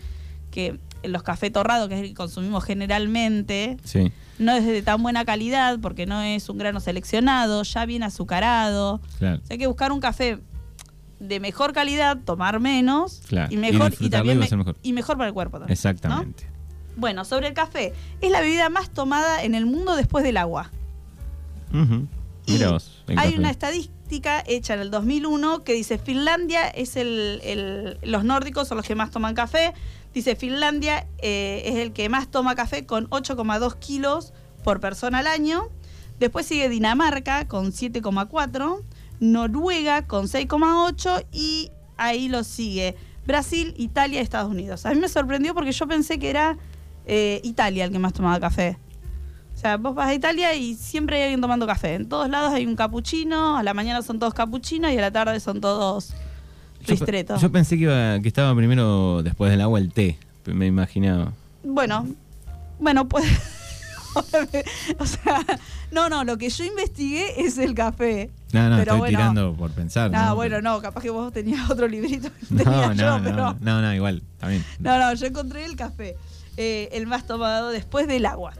que 0.51 0.79
los 1.03 1.21
cafés 1.23 1.51
torrados, 1.51 1.89
que 1.89 1.95
es 1.95 2.01
el 2.01 2.07
que 2.07 2.13
consumimos 2.13 2.63
generalmente, 2.63 3.77
Sí. 3.83 4.11
no 4.39 4.53
es 4.53 4.65
de 4.65 4.81
tan 4.81 5.03
buena 5.03 5.25
calidad 5.25 5.79
porque 5.81 6.05
no 6.05 6.21
es 6.21 6.47
un 6.47 6.57
grano 6.57 6.79
seleccionado, 6.79 7.61
ya 7.63 7.85
viene 7.85 8.05
azucarado. 8.05 9.01
Claro. 9.19 9.41
O 9.43 9.45
sea, 9.45 9.53
hay 9.53 9.57
que 9.57 9.67
buscar 9.67 9.91
un 9.91 9.99
café 9.99 10.39
de 11.19 11.39
mejor 11.39 11.73
calidad, 11.73 12.17
tomar 12.23 12.59
menos 12.59 13.21
Claro, 13.27 13.51
y 13.53 13.57
mejor 13.57 13.93
y, 13.99 14.09
también 14.09 14.37
y 14.41 14.45
a 14.45 14.49
me- 14.51 14.57
mejor. 14.57 14.77
y 14.81 14.93
mejor 14.93 15.17
para 15.17 15.27
el 15.27 15.33
cuerpo 15.33 15.59
también. 15.59 15.67
¿no? 15.69 15.73
Exactamente. 15.73 16.45
Bueno, 16.97 17.25
sobre 17.25 17.47
el 17.47 17.53
café, 17.53 17.93
es 18.21 18.31
la 18.31 18.39
bebida 18.39 18.69
más 18.69 18.89
tomada 18.89 19.43
en 19.43 19.55
el 19.55 19.65
mundo 19.65 19.95
después 19.97 20.23
del 20.23 20.37
agua. 20.37 20.71
Y 22.45 22.57
vos. 22.71 23.03
hay 23.17 23.29
una 23.39 23.49
estadística 23.49 24.43
hecha 24.45 24.75
en 24.75 24.79
el 24.81 24.91
2001 24.91 25.63
que 25.63 25.73
dice 25.73 25.97
Finlandia 25.97 26.67
es 26.67 26.95
el, 26.95 27.41
el- 27.43 27.97
los 28.03 28.23
nórdicos 28.23 28.67
son 28.67 28.77
los 28.77 28.85
que 28.85 28.93
más 28.95 29.09
toman 29.11 29.33
café. 29.33 29.73
Dice 30.13 30.35
Finlandia 30.35 31.07
eh, 31.17 31.63
es 31.65 31.75
el 31.77 31.91
que 31.91 32.07
más 32.07 32.29
toma 32.29 32.55
café 32.55 32.85
con 32.85 33.09
8,2 33.09 33.75
kilos 33.79 34.33
por 34.63 34.79
persona 34.79 35.19
al 35.19 35.27
año. 35.27 35.69
Después 36.19 36.45
sigue 36.45 36.69
Dinamarca 36.69 37.47
con 37.47 37.71
7,4, 37.73 38.81
Noruega 39.19 40.05
con 40.07 40.27
6,8 40.27 41.25
y 41.31 41.71
ahí 41.97 42.29
lo 42.29 42.43
sigue 42.43 42.95
Brasil, 43.25 43.73
Italia 43.77 44.19
y 44.19 44.23
Estados 44.23 44.51
Unidos. 44.51 44.85
A 44.85 44.93
mí 44.93 44.99
me 44.99 45.09
sorprendió 45.09 45.53
porque 45.55 45.71
yo 45.71 45.87
pensé 45.87 46.19
que 46.19 46.29
era 46.29 46.57
eh, 47.07 47.41
Italia 47.43 47.85
el 47.85 47.91
que 47.91 47.99
más 47.99 48.13
tomaba 48.13 48.39
café. 48.39 48.77
O 49.55 49.57
sea, 49.57 49.77
vos 49.77 49.95
vas 49.95 50.09
a 50.09 50.13
Italia 50.13 50.53
y 50.53 50.75
siempre 50.75 51.15
hay 51.17 51.23
alguien 51.23 51.41
tomando 51.41 51.65
café. 51.65 51.95
En 51.95 52.07
todos 52.09 52.29
lados 52.29 52.53
hay 52.53 52.65
un 52.65 52.75
capuchino, 52.75 53.57
a 53.57 53.63
la 53.63 53.73
mañana 53.73 54.01
son 54.01 54.19
todos 54.19 54.33
capuchinos 54.33 54.91
y 54.91 54.97
a 54.97 55.01
la 55.01 55.11
tarde 55.11 55.39
son 55.39 55.61
todos 55.61 56.13
ristretos. 56.85 57.41
yo 57.41 57.51
pensé 57.51 57.77
que, 57.77 57.83
iba, 57.83 58.19
que 58.19 58.27
estaba 58.27 58.53
primero 58.55 59.23
después 59.23 59.49
del 59.51 59.61
agua 59.61 59.79
el 59.79 59.91
té. 59.91 60.17
Me 60.45 60.67
imaginaba. 60.67 61.31
Bueno, 61.63 62.05
bueno, 62.79 63.07
pues. 63.07 63.25
o 64.99 65.05
sea, 65.05 65.43
no, 65.91 66.09
no, 66.09 66.23
lo 66.23 66.37
que 66.37 66.49
yo 66.49 66.63
investigué 66.63 67.41
es 67.45 67.57
el 67.57 67.73
café. 67.73 68.29
No, 68.53 68.69
no, 68.69 68.77
Pero 68.77 68.81
estoy 68.93 68.97
bueno. 68.99 69.17
tirando 69.17 69.53
por 69.55 69.71
pensar. 69.71 70.11
Ah, 70.13 70.27
¿no? 70.27 70.35
bueno, 70.35 70.61
no, 70.61 70.79
capaz 70.81 71.01
que 71.01 71.09
vos 71.09 71.33
tenías 71.33 71.69
otro 71.71 71.87
librito 71.87 72.29
que 72.29 72.45
No, 72.53 72.63
tenía 72.63 72.87
no, 72.87 72.93
yo, 72.93 73.17
no, 73.17 73.23
pero. 73.23 73.35
no, 73.37 73.57
no, 73.61 73.81
no, 73.81 73.93
igual, 73.95 74.21
también. 74.39 74.63
No, 74.79 74.97
no, 74.99 75.13
yo 75.13 75.25
encontré 75.25 75.65
el 75.65 75.75
café. 75.75 76.15
eh, 76.57 76.89
el 76.91 77.07
más 77.07 77.25
tomado 77.25 77.69
después 77.69 78.07
del 78.07 78.25
agua. 78.25 78.53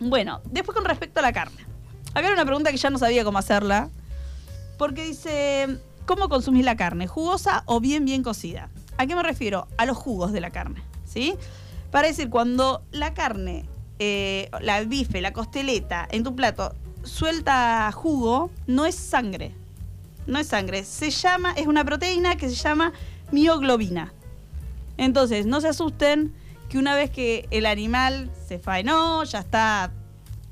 Bueno, 0.00 0.40
después 0.50 0.76
con 0.76 0.84
respecto 0.84 1.20
a 1.20 1.22
la 1.22 1.32
carne. 1.32 1.64
Acá 2.10 2.26
era 2.26 2.34
una 2.34 2.44
pregunta 2.44 2.70
que 2.70 2.76
ya 2.76 2.90
no 2.90 2.98
sabía 2.98 3.24
cómo 3.24 3.38
hacerla. 3.38 3.90
Porque 4.78 5.04
dice, 5.04 5.78
¿Cómo 6.06 6.28
consumís 6.28 6.66
la 6.66 6.76
carne? 6.76 7.06
¿Jugosa 7.06 7.62
o 7.64 7.80
bien, 7.80 8.04
bien 8.04 8.22
cocida? 8.22 8.68
¿A 8.98 9.06
qué 9.06 9.16
me 9.16 9.22
refiero? 9.22 9.66
A 9.78 9.86
los 9.86 9.96
jugos 9.96 10.32
de 10.32 10.42
la 10.42 10.50
carne, 10.50 10.82
¿sí? 11.06 11.34
Para 11.90 12.08
decir, 12.08 12.28
cuando 12.28 12.82
la 12.92 13.14
carne, 13.14 13.64
eh, 13.98 14.50
la 14.60 14.82
bife, 14.84 15.22
la 15.22 15.32
costeleta 15.32 16.06
en 16.10 16.22
tu 16.22 16.36
plato 16.36 16.74
suelta 17.04 17.90
jugo, 17.92 18.50
no 18.66 18.84
es 18.84 18.96
sangre. 18.96 19.54
No 20.26 20.38
es 20.38 20.48
sangre. 20.48 20.84
Se 20.84 21.10
llama, 21.10 21.52
es 21.52 21.66
una 21.66 21.84
proteína 21.84 22.36
que 22.36 22.50
se 22.50 22.54
llama 22.54 22.92
mioglobina. 23.32 24.12
Entonces, 24.98 25.46
no 25.46 25.62
se 25.62 25.68
asusten 25.68 26.34
que 26.68 26.78
una 26.78 26.94
vez 26.94 27.10
que 27.10 27.46
el 27.50 27.66
animal 27.66 28.30
se 28.48 28.58
faenó, 28.58 29.24
ya 29.24 29.40
está 29.40 29.92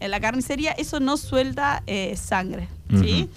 en 0.00 0.10
la 0.10 0.20
carnicería, 0.20 0.72
eso 0.72 1.00
no 1.00 1.16
suelta 1.16 1.82
eh, 1.86 2.16
sangre. 2.16 2.68
¿sí? 3.00 3.28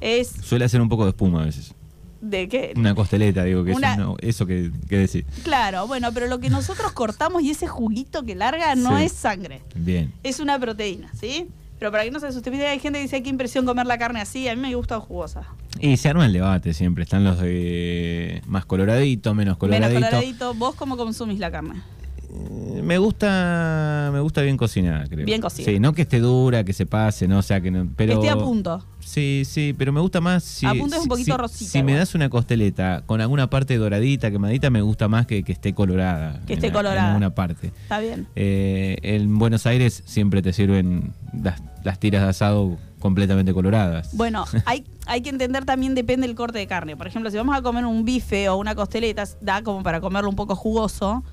Es 0.00 0.28
Suele 0.42 0.64
hacer 0.64 0.80
un 0.80 0.88
poco 0.88 1.04
de 1.04 1.10
espuma 1.10 1.42
a 1.42 1.44
veces. 1.46 1.74
de 2.20 2.48
que. 2.48 2.72
Una 2.76 2.94
costeleta, 2.94 3.44
digo, 3.44 3.64
que 3.64 3.72
Una- 3.72 3.94
eso, 3.94 4.00
no- 4.02 4.16
eso 4.20 4.46
que, 4.46 4.70
que 4.88 4.98
decir. 4.98 5.24
Claro, 5.44 5.86
bueno, 5.86 6.12
pero 6.12 6.26
lo 6.26 6.40
que 6.40 6.50
nosotros 6.50 6.92
cortamos 6.92 7.42
y 7.42 7.50
ese 7.50 7.66
juguito 7.68 8.24
que 8.24 8.34
larga 8.34 8.74
no 8.74 8.98
Sí. 8.98 9.04
es 9.04 9.12
sangre, 9.12 9.62
Bien. 9.76 10.12
es 10.24 10.40
una 10.40 10.58
proteína, 10.58 11.10
¿sí? 11.18 11.46
Pero 11.78 11.92
para 11.92 12.02
que 12.02 12.10
no 12.10 12.18
se 12.18 12.26
asusten, 12.26 12.54
hay 12.54 12.80
gente 12.80 12.98
que 12.98 13.04
dice 13.04 13.22
qué 13.22 13.28
impresión 13.30 13.64
comer 13.64 13.86
la 13.86 13.98
carne 13.98 14.20
así, 14.20 14.48
a 14.48 14.56
mí 14.56 14.60
me 14.60 14.74
gusta 14.74 14.98
jugosa. 14.98 15.44
Y 15.78 15.96
se 15.96 16.08
arma 16.08 16.26
el 16.26 16.32
debate 16.32 16.74
siempre. 16.74 17.04
Están 17.04 17.22
los 17.22 17.38
de 17.38 18.42
más 18.48 18.64
coloradito, 18.64 19.32
menos 19.32 19.56
coloradito. 19.58 19.88
Menos 19.94 20.08
coloradito, 20.10 20.54
¿vos 20.54 20.74
cómo 20.74 20.96
consumís 20.96 21.38
la 21.38 21.52
carne? 21.52 21.80
Eh, 22.30 22.82
Me 22.82 22.98
gusta, 22.98 24.10
me 24.12 24.20
gusta 24.20 24.42
bien 24.42 24.56
cocinada, 24.56 25.06
creo. 25.06 25.24
Bien 25.26 25.40
cocida. 25.40 25.64
Sí, 25.66 25.78
no 25.80 25.92
que 25.92 26.02
esté 26.02 26.20
dura, 26.20 26.64
que 26.64 26.72
se 26.72 26.86
pase, 26.86 27.26
no, 27.28 27.38
o 27.38 27.42
sea 27.42 27.60
que 27.60 27.70
no, 27.70 27.88
pero 27.96 28.20
Que 28.20 28.26
esté 28.26 28.30
a 28.40 28.42
punto. 28.42 28.84
Sí, 29.00 29.42
sí, 29.46 29.74
pero 29.76 29.92
me 29.92 30.00
gusta 30.00 30.20
más 30.20 30.44
si 30.44 30.66
A 30.66 30.74
punto 30.74 30.96
es 30.96 31.02
un 31.02 31.08
poquito 31.08 31.32
si- 31.32 31.38
rosita 31.38 31.70
Si 31.70 31.82
me 31.82 31.94
das 31.94 32.14
una 32.14 32.28
costeleta 32.28 33.02
con 33.06 33.20
alguna 33.20 33.48
parte 33.48 33.76
doradita, 33.78 34.30
quemadita, 34.30 34.68
me 34.70 34.82
gusta 34.82 35.08
más 35.08 35.26
que, 35.26 35.42
que 35.42 35.52
esté 35.52 35.72
colorada. 35.74 36.40
Que 36.46 36.54
esté 36.54 36.66
en 36.68 36.72
colorada. 36.72 37.00
En 37.00 37.06
alguna 37.06 37.34
parte. 37.34 37.68
Está 37.82 38.00
bien. 38.00 38.26
Eh, 38.36 38.98
en 39.02 39.38
Buenos 39.38 39.64
Aires 39.66 40.02
siempre 40.06 40.42
te 40.42 40.52
sirven 40.52 41.12
las, 41.42 41.62
las 41.84 41.98
tiras 41.98 42.22
de 42.22 42.28
asado 42.28 42.76
completamente 42.98 43.54
coloradas. 43.54 44.10
Bueno, 44.14 44.44
hay, 44.66 44.84
hay 45.06 45.22
que 45.22 45.30
entender 45.30 45.64
también, 45.64 45.94
depende 45.94 46.26
del 46.26 46.36
corte 46.36 46.58
de 46.58 46.66
carne. 46.66 46.96
Por 46.96 47.06
ejemplo, 47.06 47.30
si 47.30 47.36
vamos 47.38 47.56
a 47.56 47.62
comer 47.62 47.86
un 47.86 48.04
bife 48.04 48.48
o 48.50 48.56
una 48.56 48.74
costeleta, 48.74 49.24
da 49.40 49.62
como 49.62 49.82
para 49.82 50.00
comerlo 50.00 50.28
un 50.28 50.36
poco 50.36 50.54
jugoso. 50.54 51.24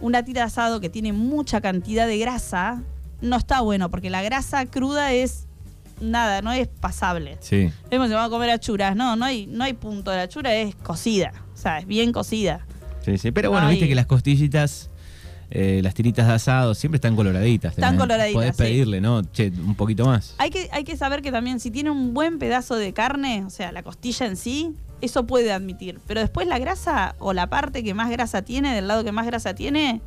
Una 0.00 0.24
tira 0.24 0.42
de 0.42 0.46
asado 0.46 0.80
que 0.80 0.88
tiene 0.88 1.12
mucha 1.12 1.60
cantidad 1.60 2.06
de 2.06 2.18
grasa, 2.18 2.82
no 3.20 3.36
está 3.36 3.60
bueno, 3.60 3.90
porque 3.90 4.10
la 4.10 4.22
grasa 4.22 4.66
cruda 4.66 5.12
es 5.12 5.46
nada, 6.00 6.42
no 6.42 6.52
es 6.52 6.68
pasable. 6.68 7.38
Sí. 7.40 7.70
Vemos 7.90 8.08
si 8.08 8.14
vamos 8.14 8.28
a 8.28 8.30
comer 8.30 8.50
achuras, 8.50 8.96
no, 8.96 9.16
no 9.16 9.24
hay, 9.24 9.46
no 9.46 9.64
hay 9.64 9.72
punto. 9.72 10.10
La 10.12 10.22
achura 10.22 10.54
es 10.54 10.74
cocida, 10.74 11.32
o 11.54 11.56
sea, 11.56 11.78
es 11.78 11.86
bien 11.86 12.12
cocida. 12.12 12.66
Sí, 13.04 13.18
sí. 13.18 13.30
Pero 13.30 13.50
bueno, 13.50 13.66
Ay. 13.66 13.74
viste 13.74 13.88
que 13.88 13.94
las 13.94 14.06
costillitas, 14.06 14.90
eh, 15.50 15.80
las 15.82 15.94
tiritas 15.94 16.26
de 16.26 16.32
asado, 16.34 16.74
siempre 16.74 16.96
están 16.96 17.14
coloraditas. 17.16 17.72
Están 17.72 17.96
coloraditas, 17.96 18.34
Podés 18.34 18.56
sí. 18.56 18.62
pedirle, 18.62 19.00
¿no? 19.00 19.22
Che, 19.22 19.48
un 19.50 19.74
poquito 19.74 20.06
más. 20.06 20.34
Hay 20.38 20.50
que, 20.50 20.68
hay 20.72 20.84
que 20.84 20.96
saber 20.96 21.22
que 21.22 21.30
también 21.32 21.60
si 21.60 21.70
tiene 21.70 21.90
un 21.90 22.14
buen 22.14 22.38
pedazo 22.38 22.76
de 22.76 22.92
carne, 22.92 23.44
o 23.46 23.50
sea, 23.50 23.72
la 23.72 23.82
costilla 23.82 24.26
en 24.26 24.36
sí, 24.36 24.74
eso 25.00 25.26
puede 25.26 25.52
admitir. 25.52 26.00
Pero 26.06 26.20
después 26.20 26.46
la 26.46 26.58
grasa 26.58 27.14
o 27.18 27.32
la 27.32 27.48
parte 27.48 27.84
que 27.84 27.94
más 27.94 28.10
grasa 28.10 28.42
tiene, 28.42 28.74
del 28.74 28.88
lado 28.88 29.04
que 29.04 29.12
más 29.12 29.26
grasa 29.26 29.54
tiene, 29.54 30.00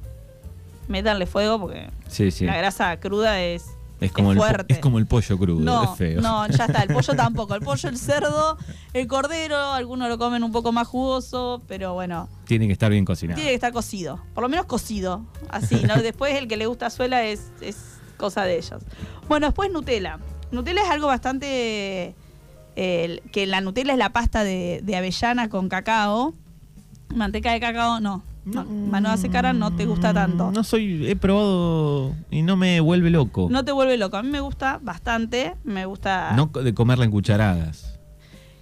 métanle 0.87 1.25
fuego 1.25 1.59
porque 1.59 1.89
Sí, 2.07 2.31
sí. 2.31 2.45
la 2.45 2.57
grasa 2.57 2.97
cruda 2.99 3.41
es, 3.41 3.65
Es 3.99 4.11
como, 4.11 4.31
el, 4.31 4.37
po- 4.37 4.43
fuerte. 4.45 4.73
es 4.73 4.79
como 4.79 4.99
el 4.99 5.07
pollo 5.07 5.37
crudo, 5.39 5.59
no, 5.59 5.83
es 5.83 5.97
feo. 5.97 6.21
no, 6.21 6.47
ya 6.47 6.65
está. 6.65 6.83
El 6.83 6.93
pollo 6.93 7.13
tampoco. 7.15 7.55
El 7.55 7.61
pollo, 7.61 7.89
el 7.89 7.97
cerdo, 7.97 8.57
el 8.93 9.07
cordero, 9.07 9.57
algunos 9.73 10.07
lo 10.09 10.17
comen 10.19 10.43
un 10.43 10.51
poco 10.51 10.71
más 10.71 10.87
jugoso, 10.87 11.61
pero 11.67 11.93
bueno, 11.95 12.29
Tiene 12.45 12.67
que 12.67 12.73
estar 12.73 12.91
bien 12.91 13.05
cocinado. 13.05 13.35
tiene 13.35 13.49
que 13.51 13.55
estar 13.55 13.73
cocido. 13.73 14.19
Por 14.35 14.43
lo 14.43 14.49
menos 14.49 14.65
cocido. 14.67 15.25
Así, 15.49 15.75
¿no? 15.87 15.95
Después 16.01 16.35
el 16.35 16.47
que 16.47 16.57
le 16.57 16.67
gusta 16.67 16.89
suela 16.91 17.23
es, 17.23 17.51
es 17.61 17.77
cosa 18.17 18.43
de 18.43 18.57
ellos. 18.57 18.83
Bueno, 19.27 19.47
después 19.47 19.71
Nutella. 19.71 20.19
Nutella 20.51 20.83
es 20.83 20.89
algo 20.89 21.07
bastante. 21.07 22.15
eh, 22.75 23.21
que 23.31 23.45
la 23.47 23.61
Nutella 23.61 23.93
es 23.93 23.97
la 23.99 24.11
pasta 24.13 24.43
de, 24.43 24.81
de 24.83 24.95
avellana 24.95 25.49
con 25.49 25.69
cacao. 25.69 26.33
Manteca 27.15 27.51
de 27.51 27.59
cacao, 27.59 27.99
no. 27.99 28.21
No 28.53 28.65
mano 28.65 29.09
hace 29.09 29.29
cara, 29.29 29.53
no 29.53 29.75
te 29.75 29.85
gusta 29.85 30.13
tanto. 30.13 30.51
No 30.51 30.63
soy, 30.63 31.07
he 31.07 31.15
probado 31.15 32.13
y 32.31 32.41
no 32.41 32.55
me 32.55 32.79
vuelve 32.79 33.09
loco. 33.09 33.47
No 33.49 33.63
te 33.65 33.71
vuelve 33.71 33.97
loco. 33.97 34.17
A 34.17 34.23
mí 34.23 34.29
me 34.29 34.39
gusta 34.39 34.79
bastante. 34.81 35.55
Me 35.63 35.85
gusta. 35.85 36.33
No 36.35 36.47
de 36.47 36.73
comerla 36.73 37.05
en 37.05 37.11
cucharadas. 37.11 37.97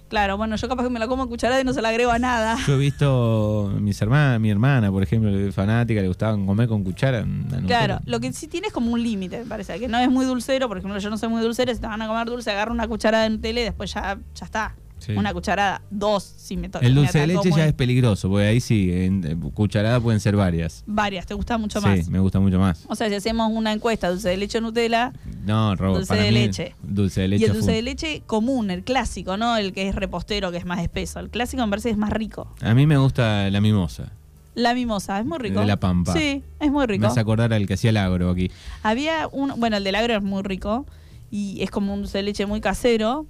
Claro, 0.08 0.36
bueno, 0.36 0.54
yo 0.54 0.68
capaz 0.68 0.84
que 0.84 0.90
me 0.90 1.00
la 1.00 1.08
como 1.08 1.24
en 1.24 1.28
cucharada 1.28 1.60
y 1.60 1.64
no 1.64 1.72
se 1.72 1.82
la 1.82 1.88
agrego 1.88 2.12
a 2.12 2.18
nada. 2.20 2.56
Yo 2.64 2.74
he 2.74 2.78
visto 2.78 3.72
mis 3.80 4.00
hermanas, 4.00 4.38
mi 4.38 4.50
hermana, 4.50 4.90
por 4.92 5.02
ejemplo, 5.02 5.30
fanática, 5.52 6.00
le 6.00 6.06
gustaban 6.06 6.46
comer 6.46 6.68
con 6.68 6.84
cuchara. 6.84 7.26
Claro, 7.66 7.98
lo 8.04 8.20
que 8.20 8.32
sí 8.32 8.46
tiene 8.46 8.68
es 8.68 8.72
como 8.72 8.92
un 8.92 9.02
límite, 9.02 9.40
me 9.40 9.46
parece, 9.46 9.80
que 9.80 9.88
no 9.88 9.98
es 9.98 10.08
muy 10.08 10.24
dulcero, 10.24 10.68
por 10.68 10.78
ejemplo, 10.78 11.00
yo 11.00 11.10
no 11.10 11.18
soy 11.18 11.28
muy 11.28 11.42
dulcera, 11.42 11.74
si 11.74 11.80
te 11.80 11.88
van 11.88 12.02
a 12.02 12.06
comer 12.06 12.28
dulce, 12.28 12.52
agarra 12.52 12.70
una 12.70 12.86
cucharada 12.86 13.24
de 13.24 13.30
Nutella 13.30 13.62
y 13.62 13.64
después 13.64 13.92
ya, 13.92 14.16
ya 14.34 14.44
está. 14.44 14.76
Sí. 15.06 15.12
Una 15.12 15.32
cucharada, 15.32 15.82
dos, 15.90 16.24
si 16.36 16.56
me 16.56 16.68
toca. 16.68 16.84
El 16.84 16.94
dulce 16.96 17.20
de 17.20 17.28
leche 17.28 17.48
muy- 17.50 17.58
ya 17.58 17.66
es 17.66 17.72
peligroso, 17.74 18.28
porque 18.28 18.46
ahí 18.46 18.60
sí, 18.60 18.90
en 18.92 19.40
cucharada 19.52 20.00
pueden 20.00 20.18
ser 20.18 20.34
varias. 20.34 20.82
Varias, 20.86 21.26
te 21.26 21.34
gusta 21.34 21.56
mucho 21.58 21.80
sí, 21.80 21.86
más. 21.86 22.08
me 22.08 22.18
gusta 22.18 22.40
mucho 22.40 22.58
más. 22.58 22.84
O 22.88 22.96
sea, 22.96 23.08
si 23.08 23.14
hacemos 23.14 23.50
una 23.54 23.72
encuesta, 23.72 24.10
dulce 24.10 24.30
de 24.30 24.36
leche 24.36 24.58
o 24.58 24.60
Nutella, 24.62 25.12
No, 25.44 25.76
Robo, 25.76 25.94
Dulce 25.98 26.08
para 26.08 26.22
de 26.22 26.32
mí, 26.32 26.34
leche. 26.38 26.74
Dulce 26.82 27.20
de 27.20 27.28
leche. 27.28 27.42
y 27.42 27.44
el 27.44 27.50
a 27.50 27.54
dulce 27.54 27.68
full. 27.68 27.74
de 27.76 27.82
leche 27.82 28.22
común, 28.26 28.70
el 28.72 28.82
clásico, 28.82 29.36
¿no? 29.36 29.56
El 29.56 29.72
que 29.72 29.88
es 29.88 29.94
repostero, 29.94 30.50
que 30.50 30.56
es 30.58 30.64
más 30.66 30.80
espeso. 30.80 31.20
El 31.20 31.30
clásico 31.30 31.64
me 31.64 31.70
parece 31.70 31.88
que 31.90 31.92
es 31.92 31.98
más 31.98 32.10
rico. 32.10 32.52
A 32.60 32.74
mí 32.74 32.84
me 32.86 32.96
gusta 32.98 33.48
la 33.50 33.60
mimosa. 33.60 34.10
La 34.56 34.74
mimosa, 34.74 35.20
es 35.20 35.26
muy 35.26 35.38
rico. 35.38 35.60
De 35.60 35.66
La 35.66 35.78
Pampa. 35.78 36.14
Sí, 36.14 36.42
es 36.58 36.70
muy 36.70 36.80
Me 36.86 36.94
rico. 36.94 37.06
hace 37.06 37.20
acordar 37.20 37.52
al 37.52 37.66
que 37.66 37.74
hacía 37.74 37.90
el 37.90 37.96
agro 37.98 38.30
aquí. 38.30 38.50
Había 38.82 39.28
un, 39.30 39.52
bueno, 39.60 39.76
el 39.76 39.84
del 39.84 39.94
agro 39.94 40.14
es 40.16 40.22
muy 40.22 40.42
rico 40.42 40.86
y 41.30 41.60
es 41.62 41.70
como 41.70 41.92
un 41.92 42.00
dulce 42.02 42.18
de 42.18 42.22
leche 42.24 42.46
muy 42.46 42.60
casero. 42.62 43.26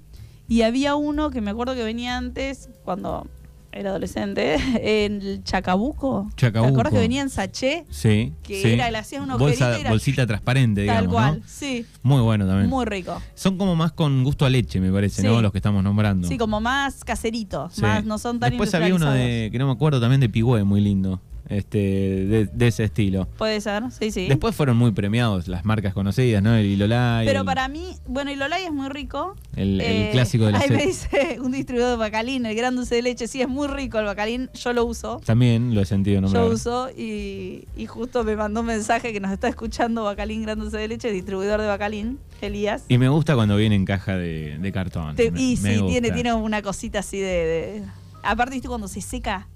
Y 0.47 0.61
había 0.61 0.95
uno 0.95 1.29
que 1.29 1.41
me 1.41 1.51
acuerdo 1.51 1.75
que 1.75 1.83
venía 1.83 2.17
antes, 2.17 2.69
cuando 2.85 3.27
era 3.73 3.89
adolescente, 3.91 4.55
en 5.05 5.21
el 5.21 5.43
Chacabuco. 5.43 6.29
Chacabuco. 6.35 6.67
¿Te 6.69 6.73
acuerdas 6.73 6.93
que 6.93 6.99
venía 6.99 7.21
en 7.21 7.29
sachet? 7.29 7.85
Sí. 7.91 8.33
Que 8.43 8.61
sí. 8.61 8.69
era, 8.69 8.89
le 8.89 8.97
hacías 8.97 9.21
un 9.21 9.29
Bolsa- 9.37 9.77
era- 9.79 9.89
Bolsita 9.89 10.25
transparente, 10.25 10.81
digamos. 10.81 11.03
Tal 11.03 11.11
cual, 11.11 11.39
¿no? 11.39 11.45
sí. 11.47 11.85
Muy 12.01 12.21
bueno 12.21 12.47
también. 12.47 12.69
Muy 12.69 12.85
rico. 12.85 13.21
Son 13.35 13.57
como 13.57 13.75
más 13.75 13.91
con 13.91 14.23
gusto 14.23 14.45
a 14.45 14.49
leche, 14.49 14.79
me 14.79 14.91
parece, 14.91 15.21
Sí. 15.21 15.27
¿no? 15.27 15.41
Los 15.41 15.51
que 15.51 15.57
estamos 15.59 15.83
nombrando. 15.83 16.27
Sí, 16.27 16.37
como 16.37 16.59
más 16.61 17.03
caseritos, 17.03 17.73
Sí. 17.73 17.81
más 17.81 18.03
no 18.05 18.17
son 18.17 18.39
tan 18.39 18.49
Después 18.51 18.73
había 18.73 18.95
uno 18.95 19.11
de, 19.11 19.49
que 19.51 19.59
no 19.59 19.67
me 19.67 19.73
acuerdo, 19.73 19.99
también 19.99 20.21
de 20.21 20.29
Pigüe, 20.29 20.63
muy 20.63 20.81
lindo. 20.81 21.21
Este, 21.49 21.77
de, 21.77 22.49
de 22.51 22.67
ese 22.67 22.83
estilo. 22.83 23.25
Puede 23.37 23.61
ser, 23.61 23.83
sí, 23.91 24.11
sí. 24.11 24.27
Después 24.27 24.55
fueron 24.55 24.77
muy 24.77 24.91
premiados 24.91 25.47
las 25.47 25.63
marcas 25.65 25.93
conocidas, 25.93 26.43
¿no? 26.43 26.53
El 26.55 26.65
Ilolay. 26.65 27.25
Pero 27.25 27.39
el, 27.41 27.45
para 27.45 27.67
mí, 27.67 27.95
bueno, 28.05 28.31
y 28.31 28.35
Lolay 28.35 28.63
es 28.65 28.71
muy 28.73 28.89
rico. 28.89 29.35
el, 29.55 29.79
el 29.79 29.95
Eh, 29.97 30.09
clásico 30.11 30.45
de 30.45 30.51
la 30.53 30.59
Ahí 30.59 30.69
me 30.69 30.85
dice 30.85 31.37
un 31.41 31.51
distribuidor 31.51 31.91
de 31.91 31.97
bacalín, 31.97 32.45
el 32.45 32.55
gran 32.55 32.75
dulce 32.75 32.95
de 32.95 33.01
leche. 33.01 33.27
Sí, 33.27 33.41
es 33.41 33.47
muy 33.47 33.67
rico 33.67 33.97
el 33.99 34.05
bacalín, 34.05 34.49
yo 34.53 34.73
lo 34.73 34.85
uso. 34.85 35.21
También 35.25 35.73
lo 35.73 35.81
he 35.81 35.85
sentido 35.85 36.19
nombrar. 36.21 36.43
Yo 36.45 36.51
uso 36.53 36.89
y, 36.89 37.65
y 37.77 37.85
justo 37.85 38.23
me 38.23 38.35
mandó 38.35 38.61
un 38.61 38.67
mensaje 38.67 39.13
que 39.13 39.19
nos 39.19 39.31
está 39.31 39.47
escuchando 39.47 40.03
Bacalín 40.03 40.41
Gran 40.41 40.59
Dulce 40.59 40.77
de 40.77 40.87
Leche, 40.87 41.11
distribuidor 41.11 41.61
de 41.61 41.67
Bacalín, 41.67 42.19
Elías. 42.41 42.83
Y 42.89 42.97
me 42.97 43.09
gusta 43.09 43.35
cuando 43.35 43.55
viene 43.55 43.75
en 43.75 43.85
caja 43.85 44.17
de, 44.17 44.57
de 44.59 44.71
cartón. 44.71 45.15
Te- 45.15 45.27
y 45.35 45.57
me 45.61 45.75
sí, 45.77 45.83
tiene, 45.87 46.11
tiene 46.11 46.33
una 46.33 46.61
cosita 46.61 46.99
así 46.99 47.19
de, 47.19 47.25
de- 47.27 47.83
Aparte, 48.23 48.55
viste, 48.55 48.67
cuando 48.67 48.87
se 48.87 48.99
seca, 49.01 49.47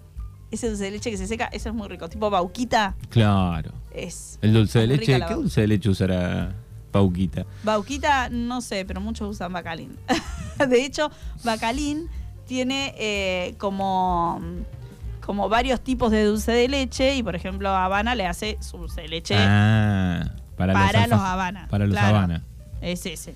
ese 0.51 0.67
dulce 0.67 0.83
de 0.85 0.91
leche 0.91 1.09
que 1.11 1.17
se 1.17 1.27
seca, 1.27 1.45
eso 1.51 1.69
es 1.69 1.75
muy 1.75 1.87
rico. 1.87 2.07
Tipo 2.09 2.29
bauquita, 2.29 2.95
Claro. 3.09 3.71
es. 3.93 4.37
El 4.41 4.53
dulce 4.53 4.79
de 4.79 4.87
leche, 4.87 5.19
¿qué 5.27 5.33
dulce 5.33 5.61
de 5.61 5.67
leche 5.67 5.89
usará 5.89 6.53
Pauquita? 6.91 7.45
Bauquita, 7.63 8.29
no 8.29 8.59
sé, 8.61 8.83
pero 8.85 8.99
muchos 9.01 9.29
usan 9.29 9.53
Bacalín. 9.53 9.97
de 10.69 10.83
hecho, 10.85 11.09
Bacalín 11.43 12.09
tiene 12.45 12.93
eh, 12.97 13.55
como, 13.57 14.41
como 15.25 15.47
varios 15.47 15.79
tipos 15.81 16.11
de 16.11 16.25
dulce 16.25 16.51
de 16.51 16.67
leche 16.67 17.15
y, 17.15 17.23
por 17.23 17.35
ejemplo, 17.35 17.69
Habana 17.69 18.13
le 18.13 18.27
hace 18.27 18.57
su 18.59 18.77
dulce 18.77 19.01
de 19.01 19.07
leche 19.07 19.35
Ah, 19.37 20.31
para, 20.57 20.73
para 20.73 21.07
los, 21.07 21.19
Habana. 21.19 21.67
Para 21.69 21.85
los 21.85 21.93
claro. 21.95 22.17
Habana, 22.17 22.43
Es 22.81 23.05
ese. 23.05 23.35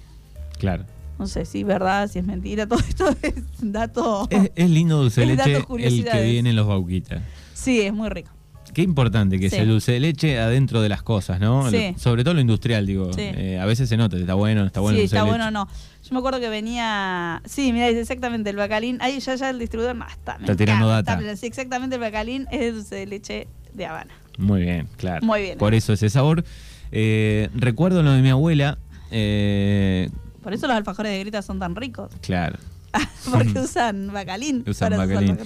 claro. 0.59 0.83
No 1.17 1.27
sé 1.27 1.45
si 1.45 1.61
es 1.61 1.65
verdad, 1.65 2.09
si 2.09 2.19
es 2.19 2.25
mentira, 2.25 2.67
todo 2.67 2.79
esto 2.79 3.15
es 3.21 3.33
dato. 3.61 4.27
Es, 4.29 4.51
es 4.55 4.69
lindo 4.69 4.97
dulce 5.01 5.21
de 5.21 5.33
Es 5.33 5.37
leche 5.37 5.55
el 5.87 6.05
que 6.05 6.23
viene 6.23 6.49
en 6.51 6.55
los 6.55 6.67
Bauquita. 6.67 7.21
Sí, 7.53 7.81
es 7.81 7.93
muy 7.93 8.09
rico. 8.09 8.31
Qué 8.73 8.81
importante 8.81 9.39
que 9.39 9.49
Sí. 9.49 9.55
el 9.57 9.69
dulce 9.69 9.93
de 9.93 10.01
leche 10.01 10.37
adentro 10.37 10.81
de 10.81 10.89
las 10.89 11.01
cosas, 11.01 11.39
¿no? 11.39 11.69
Sí. 11.71 11.91
Lo- 11.93 11.97
sobre 11.99 12.23
todo 12.25 12.33
lo 12.33 12.41
industrial, 12.41 12.85
digo. 12.85 13.13
Sí. 13.13 13.21
Eh, 13.21 13.57
a 13.57 13.65
veces 13.65 13.87
se 13.87 13.95
nota, 13.95 14.17
está 14.17 14.33
bueno, 14.33 14.61
no 14.61 14.67
está 14.67 14.81
bueno 14.81 14.97
sí, 14.97 15.03
el 15.03 15.07
dulce 15.09 15.15
está 15.15 15.23
de 15.25 15.29
bueno 15.31 15.45
o 15.45 15.47
leche. 15.47 15.53
no. 15.53 15.67
Yo 16.03 16.13
me 16.13 16.19
acuerdo 16.19 16.39
que 16.41 16.49
venía. 16.49 17.41
Sí, 17.45 17.71
mira, 17.71 17.87
dice 17.87 18.01
exactamente 18.01 18.49
el 18.49 18.57
bacalín. 18.57 18.97
Ahí 19.01 19.19
ya, 19.21 19.35
ya 19.35 19.49
el 19.49 19.59
distribuidor 19.59 19.95
no 19.95 20.05
está. 20.05 20.33
Está 20.41 20.55
tirando 20.57 20.87
encanta, 20.87 21.11
data. 21.13 21.17
pero 21.23 21.37
Sí, 21.37 21.45
exactamente 21.47 21.95
el 21.95 22.01
bacalín 22.01 22.47
es 22.51 22.61
el 22.61 22.75
dulce 22.75 22.95
de 22.95 23.05
leche 23.05 23.47
de 23.73 23.85
Habana. 23.85 24.13
Muy 24.37 24.61
bien, 24.61 24.89
claro. 24.97 25.25
Muy 25.25 25.41
bien. 25.41 25.57
Por 25.57 25.73
eso 25.73 25.93
ese 25.93 26.09
sabor. 26.09 26.43
Eh, 26.91 27.49
recuerdo 27.55 28.03
lo 28.03 28.11
de 28.11 28.21
mi 28.21 28.29
abuela. 28.29 28.77
eh, 29.11 30.09
Por 30.45 30.53
eso 30.53 30.67
los 30.67 30.77
alfajores 30.77 31.11
de 31.11 31.19
grita 31.19 31.41
son 31.41 31.57
tan 31.59 31.75
ricos. 31.75 32.11
claro. 32.21 32.57
porque 33.31 33.59
usan 33.59 34.13
bacalín. 34.13 34.63
Usan 34.67 34.91
para 34.91 35.03
usar 35.03 35.07
bacalín. 35.07 35.37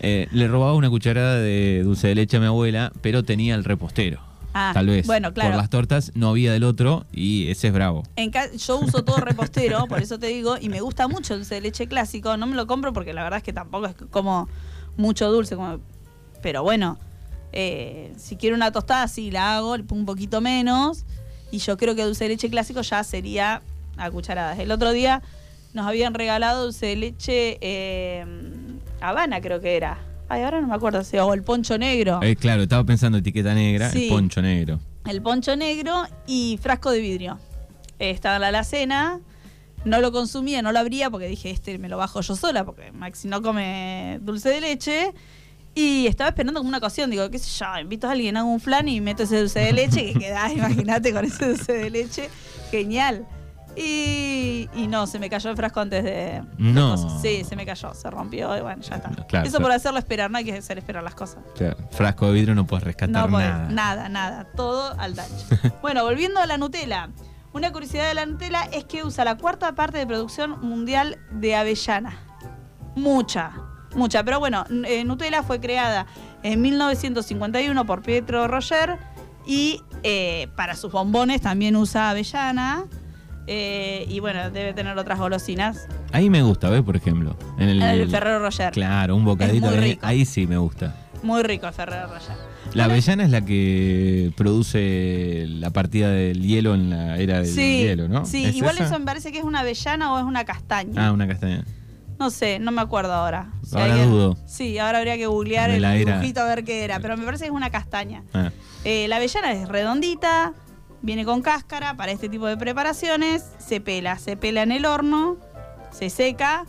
Eh, 0.00 0.26
le 0.30 0.48
robaba 0.48 0.72
una 0.74 0.88
cucharada 0.88 1.34
de 1.38 1.82
dulce 1.84 2.06
de 2.08 2.14
leche 2.14 2.36
a 2.36 2.40
mi 2.40 2.46
abuela, 2.46 2.92
pero 3.02 3.24
tenía 3.24 3.56
el 3.56 3.64
repostero. 3.64 4.20
Ah, 4.54 4.70
Tal 4.72 4.86
vez. 4.86 5.04
bueno, 5.06 5.34
claro. 5.34 5.50
Por 5.50 5.56
las 5.58 5.68
tortas 5.68 6.12
no 6.14 6.28
había 6.30 6.52
del 6.52 6.62
otro 6.62 7.04
y 7.12 7.48
ese 7.50 7.66
es 7.66 7.72
bravo. 7.74 8.04
En 8.14 8.30
yo 8.56 8.78
uso 8.78 9.02
todo 9.04 9.16
repostero, 9.16 9.86
por 9.88 10.00
eso 10.00 10.18
te 10.20 10.28
digo, 10.28 10.56
y 10.60 10.68
me 10.68 10.80
gusta 10.80 11.08
mucho 11.08 11.34
el 11.34 11.40
dulce 11.40 11.56
de 11.56 11.60
leche 11.62 11.88
clásico. 11.88 12.36
No 12.36 12.46
me 12.46 12.54
lo 12.54 12.66
compro 12.68 12.92
porque 12.92 13.12
la 13.12 13.24
verdad 13.24 13.38
es 13.38 13.42
que 13.42 13.52
tampoco 13.52 13.86
es 13.86 13.96
como 14.10 14.48
mucho 14.96 15.30
dulce. 15.32 15.56
como- 15.56 15.80
pero 16.40 16.62
bueno, 16.62 16.98
eh, 17.52 18.12
si 18.16 18.36
quiero 18.36 18.54
una 18.56 18.70
tostada, 18.70 19.08
sí 19.08 19.30
la 19.30 19.56
hago, 19.56 19.76
le 19.76 19.82
pongo 19.82 20.00
un 20.00 20.06
poquito 20.06 20.40
menos. 20.40 21.04
Y 21.50 21.58
yo 21.58 21.76
creo 21.76 21.94
que 21.94 22.04
dulce 22.04 22.24
de 22.24 22.30
leche 22.30 22.48
clásico 22.48 22.80
ya 22.80 23.02
sería 23.04 23.60
a 23.96 24.10
cucharadas. 24.10 24.58
El 24.58 24.70
otro 24.70 24.92
día 24.92 25.22
nos 25.72 25.86
habían 25.86 26.14
regalado 26.14 26.64
dulce 26.64 26.86
de 26.86 26.96
leche 26.96 27.58
eh, 27.60 28.24
Habana, 29.00 29.40
creo 29.40 29.60
que 29.60 29.76
era. 29.76 29.98
Ay, 30.28 30.42
ahora 30.42 30.60
no 30.60 30.68
me 30.68 30.74
acuerdo, 30.74 31.04
si- 31.04 31.18
o 31.18 31.34
el 31.34 31.42
poncho 31.42 31.76
negro. 31.78 32.20
Eh, 32.22 32.36
claro, 32.36 32.62
estaba 32.62 32.84
pensando 32.84 33.18
etiqueta 33.18 33.54
negra, 33.54 33.90
Sí. 33.90 34.04
el 34.04 34.08
poncho 34.10 34.40
negro. 34.42 34.80
el 35.06 35.20
poncho 35.20 35.54
negro 35.56 36.04
y 36.26 36.58
frasco 36.62 36.90
de 36.90 37.00
vidrio. 37.00 37.38
Eh, 37.98 38.10
estaba 38.10 38.36
en 38.36 38.40
la 38.40 38.48
alacena, 38.48 39.20
no 39.84 40.00
lo 40.00 40.12
consumía, 40.12 40.62
no 40.62 40.72
lo 40.72 40.78
abría 40.78 41.10
porque 41.10 41.26
dije, 41.28 41.50
este 41.50 41.76
me 41.78 41.88
lo 41.90 41.98
bajo 41.98 42.22
yo 42.22 42.34
sola, 42.36 42.64
porque 42.64 42.90
Maxi 42.92 43.28
no 43.28 43.42
come 43.42 44.18
dulce 44.22 44.48
de 44.48 44.60
leche. 44.62 45.12
Y 45.74 46.06
estaba 46.06 46.30
esperando 46.30 46.60
como 46.60 46.68
una 46.68 46.78
ocasión, 46.78 47.10
digo, 47.10 47.28
qué 47.30 47.38
sé 47.38 47.50
yo, 47.62 47.66
invito 47.80 48.06
a 48.08 48.12
alguien, 48.12 48.36
hago 48.36 48.48
un 48.48 48.60
flan 48.60 48.88
y 48.88 49.00
meto 49.00 49.24
ese 49.24 49.40
dulce 49.40 49.58
de 49.60 49.72
leche, 49.72 50.12
que 50.12 50.18
queda, 50.20 50.50
imagínate, 50.52 51.12
con 51.12 51.24
ese 51.24 51.48
dulce 51.48 51.72
de 51.74 51.90
leche, 51.90 52.30
genial. 52.70 53.26
Y, 53.76 54.68
y 54.74 54.86
no, 54.86 55.06
se 55.06 55.18
me 55.18 55.28
cayó 55.28 55.50
el 55.50 55.56
frasco 55.56 55.80
antes 55.80 56.04
de... 56.04 56.42
No. 56.58 56.96
Sí, 57.20 57.44
se 57.44 57.56
me 57.56 57.66
cayó, 57.66 57.92
se 57.94 58.08
rompió 58.10 58.56
y 58.56 58.60
bueno, 58.60 58.82
ya 58.82 58.96
está. 58.96 59.08
Claro, 59.10 59.46
Eso 59.46 59.56
claro. 59.58 59.62
por 59.64 59.72
hacerlo 59.72 59.98
esperar, 59.98 60.30
no 60.30 60.38
hay 60.38 60.44
que 60.44 60.54
hacer 60.56 60.78
esperar 60.78 61.02
las 61.02 61.14
cosas. 61.14 61.42
Frasco 61.90 62.26
de 62.28 62.32
vidrio 62.32 62.54
no 62.54 62.66
puedes 62.66 62.84
rescatar 62.84 63.28
No 63.30 63.38
nada. 63.38 63.68
nada, 63.70 64.08
nada, 64.08 64.44
todo 64.56 64.94
al 64.98 65.14
touch. 65.14 65.72
bueno, 65.82 66.04
volviendo 66.04 66.40
a 66.40 66.46
la 66.46 66.56
Nutella. 66.58 67.08
Una 67.52 67.70
curiosidad 67.72 68.08
de 68.08 68.14
la 68.14 68.26
Nutella 68.26 68.64
es 68.72 68.84
que 68.84 69.04
usa 69.04 69.24
la 69.24 69.36
cuarta 69.36 69.74
parte 69.74 69.98
de 69.98 70.06
producción 70.06 70.60
mundial 70.60 71.18
de 71.30 71.54
avellana. 71.56 72.16
Mucha, 72.96 73.52
mucha. 73.94 74.22
Pero 74.24 74.38
bueno, 74.40 74.64
eh, 74.86 75.04
Nutella 75.04 75.42
fue 75.42 75.60
creada 75.60 76.06
en 76.42 76.60
1951 76.60 77.86
por 77.86 78.02
Pietro 78.02 78.46
Roger 78.48 78.98
y 79.46 79.80
eh, 80.02 80.48
para 80.56 80.74
sus 80.74 80.90
bombones 80.92 81.40
también 81.42 81.76
usa 81.76 82.10
avellana. 82.10 82.84
Eh, 83.46 84.06
y 84.08 84.20
bueno, 84.20 84.50
debe 84.50 84.72
tener 84.74 84.96
otras 84.96 85.18
golosinas. 85.18 85.86
Ahí 86.12 86.30
me 86.30 86.42
gusta, 86.42 86.70
¿ves? 86.70 86.82
Por 86.82 86.96
ejemplo. 86.96 87.36
En 87.58 87.68
el, 87.68 87.82
El 87.82 88.08
Ferrero 88.10 88.38
Roger. 88.40 88.72
Claro, 88.72 89.16
un 89.16 89.24
bocadito. 89.24 89.70
de- 89.70 89.80
rico. 89.80 90.06
ahí 90.06 90.24
sí 90.24 90.46
me 90.46 90.56
gusta. 90.56 90.96
Muy 91.22 91.42
rico 91.42 91.66
el 91.66 91.72
Ferrero 91.72 92.06
Roger. 92.06 92.36
La 92.74 92.84
Bueno, 92.84 92.92
avellana 92.94 93.24
es 93.24 93.30
la 93.30 93.42
que 93.44 94.32
produce 94.36 95.46
la 95.48 95.70
partida 95.70 96.10
del 96.10 96.42
hielo 96.42 96.74
en 96.74 96.90
la 96.90 97.18
era 97.18 97.38
del 97.38 97.46
Sí, 97.46 97.78
hielo, 97.82 98.08
¿no? 98.08 98.24
sí 98.26 98.44
¿Es 98.46 98.56
igual 98.56 98.74
esa? 98.76 98.86
eso 98.86 98.98
me 98.98 99.04
parece 99.06 99.32
que 99.32 99.38
es 99.38 99.44
una 99.44 99.60
avellana 99.60 100.12
o 100.12 100.18
es 100.18 100.24
una 100.24 100.44
castaña. 100.44 101.06
Ah, 101.06 101.12
una 101.12 101.26
castaña. 101.28 101.64
No 102.18 102.30
sé, 102.30 102.58
no 102.60 102.70
me 102.72 102.80
acuerdo 102.80 103.12
ahora. 103.12 103.50
Si 103.64 103.76
Ahora 103.78 104.04
dudo. 104.04 104.36
Sí, 104.46 104.78
ahora 104.78 104.98
habría 104.98 105.16
que 105.16 105.26
googlear 105.26 105.70
el 105.70 105.82
dibujito 106.04 106.40
a 106.40 106.44
ver 106.46 106.64
qué 106.64 106.84
era, 106.84 107.00
pero 107.00 107.16
me 107.16 107.24
parece 107.24 107.44
que 107.44 107.48
es 107.50 107.54
una 107.54 107.70
castaña. 107.70 108.22
Ah, 108.32 108.50
Eh, 108.84 109.08
la 109.08 109.16
avellana 109.16 109.52
es 109.52 109.68
redondita, 109.68 110.52
viene 111.04 111.24
con 111.26 111.42
cáscara 111.42 111.96
para 111.96 112.12
este 112.12 112.28
tipo 112.30 112.46
de 112.46 112.56
preparaciones, 112.56 113.44
se 113.58 113.80
pela, 113.80 114.18
se 114.18 114.36
pela 114.36 114.62
en 114.62 114.72
el 114.72 114.86
horno, 114.86 115.36
se 115.90 116.08
seca 116.08 116.64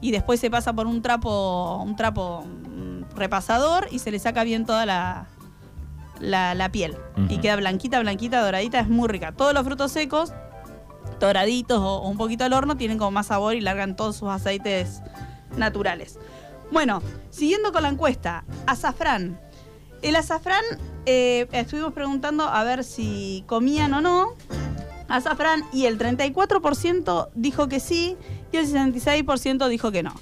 y 0.00 0.10
después 0.10 0.40
se 0.40 0.50
pasa 0.50 0.72
por 0.72 0.86
un 0.86 1.00
trapo, 1.00 1.80
un 1.82 1.94
trapo 1.94 2.44
mm, 2.44 3.16
repasador 3.16 3.86
y 3.90 4.00
se 4.00 4.10
le 4.10 4.18
saca 4.18 4.42
bien 4.42 4.66
toda 4.66 4.84
la, 4.84 5.28
la, 6.18 6.54
la 6.54 6.70
piel. 6.70 6.96
Y 7.28 7.38
queda 7.38 7.54
blanquita, 7.56 8.00
blanquita, 8.00 8.42
doradita, 8.42 8.80
es 8.80 8.88
muy 8.88 9.08
rica. 9.08 9.30
Todos 9.32 9.54
los 9.54 9.64
frutos 9.64 9.92
secos, 9.92 10.32
doraditos 11.20 11.78
o, 11.78 11.98
o 11.98 12.08
un 12.08 12.16
poquito 12.16 12.44
al 12.44 12.52
horno, 12.52 12.76
tienen 12.76 12.98
como 12.98 13.12
más 13.12 13.26
sabor 13.26 13.54
y 13.54 13.60
largan 13.60 13.94
todos 13.94 14.16
sus 14.16 14.28
aceites 14.28 15.02
naturales. 15.56 16.18
Bueno, 16.72 17.00
siguiendo 17.30 17.72
con 17.72 17.82
la 17.82 17.88
encuesta, 17.88 18.44
azafrán. 18.66 19.40
El 20.02 20.16
azafrán, 20.16 20.62
eh, 21.06 21.46
estuvimos 21.52 21.92
preguntando 21.92 22.44
a 22.44 22.62
ver 22.64 22.84
si 22.84 23.42
comían 23.46 23.92
o 23.94 24.00
no 24.00 24.34
azafrán 25.08 25.62
y 25.72 25.86
el 25.86 25.98
34% 25.98 27.28
dijo 27.34 27.68
que 27.68 27.80
sí 27.80 28.16
y 28.52 28.56
el 28.58 28.66
66% 28.66 29.68
dijo 29.68 29.90
que 29.90 30.02
no. 30.02 30.14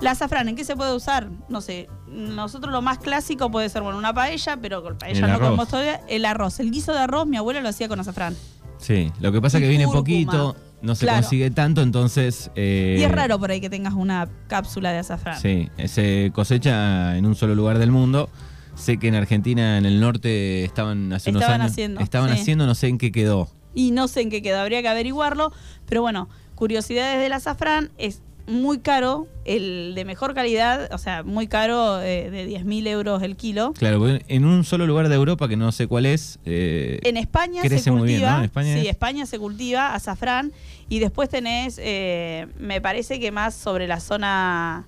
La 0.00 0.12
azafrán, 0.12 0.48
¿en 0.48 0.56
qué 0.56 0.64
se 0.64 0.76
puede 0.76 0.94
usar? 0.94 1.28
No 1.48 1.60
sé, 1.60 1.88
nosotros 2.06 2.72
lo 2.72 2.82
más 2.82 2.98
clásico 2.98 3.50
puede 3.50 3.68
ser, 3.68 3.82
bueno, 3.82 3.98
una 3.98 4.12
paella, 4.14 4.56
pero 4.60 4.82
con 4.82 4.96
paella 4.98 5.14
El 5.18 5.20
no 5.22 5.26
arroz. 5.28 5.40
comemos 5.40 5.68
todavía. 5.68 6.00
El 6.08 6.24
arroz, 6.24 6.60
el 6.60 6.70
guiso 6.70 6.92
de 6.92 7.00
arroz, 7.00 7.26
mi 7.26 7.36
abuela 7.36 7.60
lo 7.60 7.68
hacía 7.68 7.88
con 7.88 7.98
azafrán. 7.98 8.36
sí, 8.78 9.10
lo 9.20 9.32
que 9.32 9.40
pasa 9.40 9.58
es 9.58 9.62
que 9.62 9.68
viene 9.68 9.84
cúrcuma. 9.86 10.00
poquito, 10.02 10.56
no 10.82 10.94
se 10.94 11.04
Claro. 11.06 11.22
consigue 11.22 11.50
tanto, 11.50 11.80
entonces... 11.82 12.50
eh, 12.54 12.96
y 13.00 13.02
es 13.02 13.10
raro 13.10 13.38
por 13.40 13.50
ahí 13.50 13.60
que 13.60 13.70
tengas 13.70 13.94
una 13.94 14.28
cápsula 14.46 14.92
de 14.92 14.98
azafrán. 14.98 15.40
Sí, 15.40 15.68
se 15.86 16.30
cosecha 16.32 17.16
en 17.16 17.26
un 17.26 17.34
solo 17.34 17.56
lugar 17.56 17.78
del 17.80 17.90
mundo. 17.90 18.30
Sé 18.78 18.98
que 18.98 19.08
en 19.08 19.14
Argentina, 19.14 19.76
en 19.78 19.86
el 19.86 20.00
norte, 20.00 20.64
estaban 20.64 21.12
hace 21.12 21.30
unos 21.30 21.42
Estaban 21.42 21.60
años. 21.62 21.72
haciendo, 21.72 22.00
estaban 22.00 22.34
sí. 22.34 22.40
haciendo, 22.40 22.66
no 22.66 22.74
sé 22.74 22.88
en 22.88 22.98
qué 22.98 23.10
quedó. 23.12 23.48
Y 23.74 23.90
no 23.90 24.08
sé 24.08 24.22
en 24.22 24.30
qué 24.30 24.40
queda, 24.42 24.62
habría 24.62 24.80
que 24.82 24.88
averiguarlo. 24.88 25.52
Pero 25.86 26.00
bueno, 26.02 26.28
curiosidades 26.54 27.20
del 27.20 27.32
azafrán 27.32 27.90
es 27.98 28.22
muy 28.46 28.78
caro, 28.78 29.26
el 29.44 29.92
de 29.94 30.06
mejor 30.06 30.32
calidad, 30.32 30.88
o 30.94 30.96
sea, 30.98 31.22
muy 31.22 31.48
caro, 31.48 32.00
eh, 32.00 32.30
de 32.30 32.46
10.000 32.46 32.86
euros 32.86 33.22
el 33.22 33.36
kilo. 33.36 33.74
Claro, 33.74 33.98
porque 33.98 34.24
en 34.28 34.46
un 34.46 34.64
solo 34.64 34.86
lugar 34.86 35.10
de 35.10 35.16
Europa, 35.16 35.48
que 35.48 35.56
no 35.58 35.70
sé 35.70 35.86
cuál 35.86 36.06
es, 36.06 36.38
eh, 36.46 36.98
En 37.02 37.18
España 37.18 37.60
se 37.60 37.68
crece 37.68 37.90
cultiva, 37.90 37.98
muy 37.98 38.08
bien, 38.08 38.22
¿no? 38.22 38.38
En 38.38 38.44
España 38.44 38.72
sí, 38.74 38.80
es- 38.80 38.88
España 38.88 39.26
se 39.26 39.38
cultiva 39.38 39.94
azafrán 39.94 40.52
y 40.88 40.98
después 40.98 41.28
tenés, 41.28 41.78
eh, 41.82 42.46
me 42.58 42.80
parece 42.80 43.20
que 43.20 43.30
más 43.32 43.54
sobre 43.54 43.86
la 43.86 44.00
zona 44.00 44.86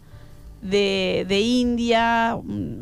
de, 0.62 1.26
de 1.28 1.40
India, 1.40 2.38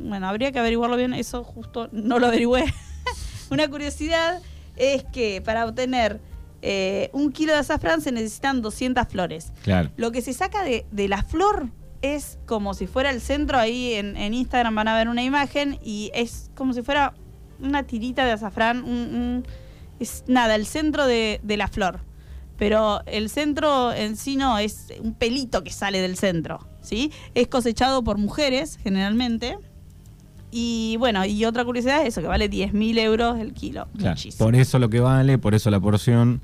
bueno, 0.08 0.28
habría 0.28 0.50
que 0.52 0.58
averiguarlo 0.58 0.96
bien, 0.96 1.12
eso 1.14 1.44
justo 1.44 1.88
no 1.92 2.18
lo 2.18 2.26
averigüé. 2.28 2.64
Una 3.50 3.68
curiosidad 3.68 4.40
es 4.76 5.04
que 5.12 5.40
para 5.44 5.64
obtener 5.66 6.20
eh, 6.62 7.10
un 7.12 7.32
kilo 7.32 7.52
de 7.52 7.60
azafrán 7.60 8.00
se 8.00 8.12
necesitan 8.12 8.62
200 8.62 9.06
flores. 9.08 9.52
claro. 9.62 9.90
Lo 9.96 10.10
que 10.12 10.20
se 10.22 10.32
saca 10.32 10.62
de, 10.64 10.86
de 10.90 11.08
la 11.08 11.22
flor 11.22 11.68
es 12.02 12.38
como 12.46 12.74
si 12.74 12.86
fuera 12.86 13.10
el 13.10 13.20
centro, 13.20 13.58
ahí 13.58 13.94
en, 13.94 14.16
en 14.16 14.34
Instagram 14.34 14.74
van 14.74 14.88
a 14.88 14.96
ver 14.96 15.08
una 15.08 15.22
imagen 15.24 15.78
y 15.82 16.10
es 16.14 16.50
como 16.54 16.72
si 16.72 16.82
fuera 16.82 17.14
una 17.60 17.82
tirita 17.84 18.24
de 18.24 18.32
azafrán, 18.32 18.84
un- 18.84 18.90
un- 19.14 19.46
es 19.98 20.22
nada, 20.28 20.54
el 20.54 20.64
centro 20.66 21.06
de, 21.06 21.40
de 21.42 21.56
la 21.56 21.66
flor. 21.68 22.00
Pero 22.56 23.02
el 23.06 23.30
centro 23.30 23.92
en 23.92 24.16
sí 24.16 24.36
no, 24.36 24.58
es 24.58 24.88
un 25.00 25.14
pelito 25.14 25.62
que 25.64 25.70
sale 25.72 26.00
del 26.00 26.16
centro, 26.16 26.66
¿sí? 26.82 27.12
Es 27.34 27.46
cosechado 27.48 28.02
por 28.02 28.18
mujeres 28.18 28.78
generalmente. 28.82 29.58
Y 30.50 30.96
bueno, 30.98 31.24
y 31.26 31.44
otra 31.44 31.64
curiosidad 31.64 32.02
es 32.02 32.08
eso, 32.08 32.20
que 32.22 32.26
vale 32.26 32.48
10.000 32.50 32.98
euros 32.98 33.38
el 33.38 33.52
kilo. 33.52 33.86
claro. 33.96 34.10
Muchísimo. 34.16 34.44
Por 34.46 34.54
eso 34.56 34.78
lo 34.78 34.88
que 34.88 35.00
vale, 35.00 35.38
por 35.38 35.54
eso 35.54 35.70
la 35.70 35.78
porción. 35.80 36.40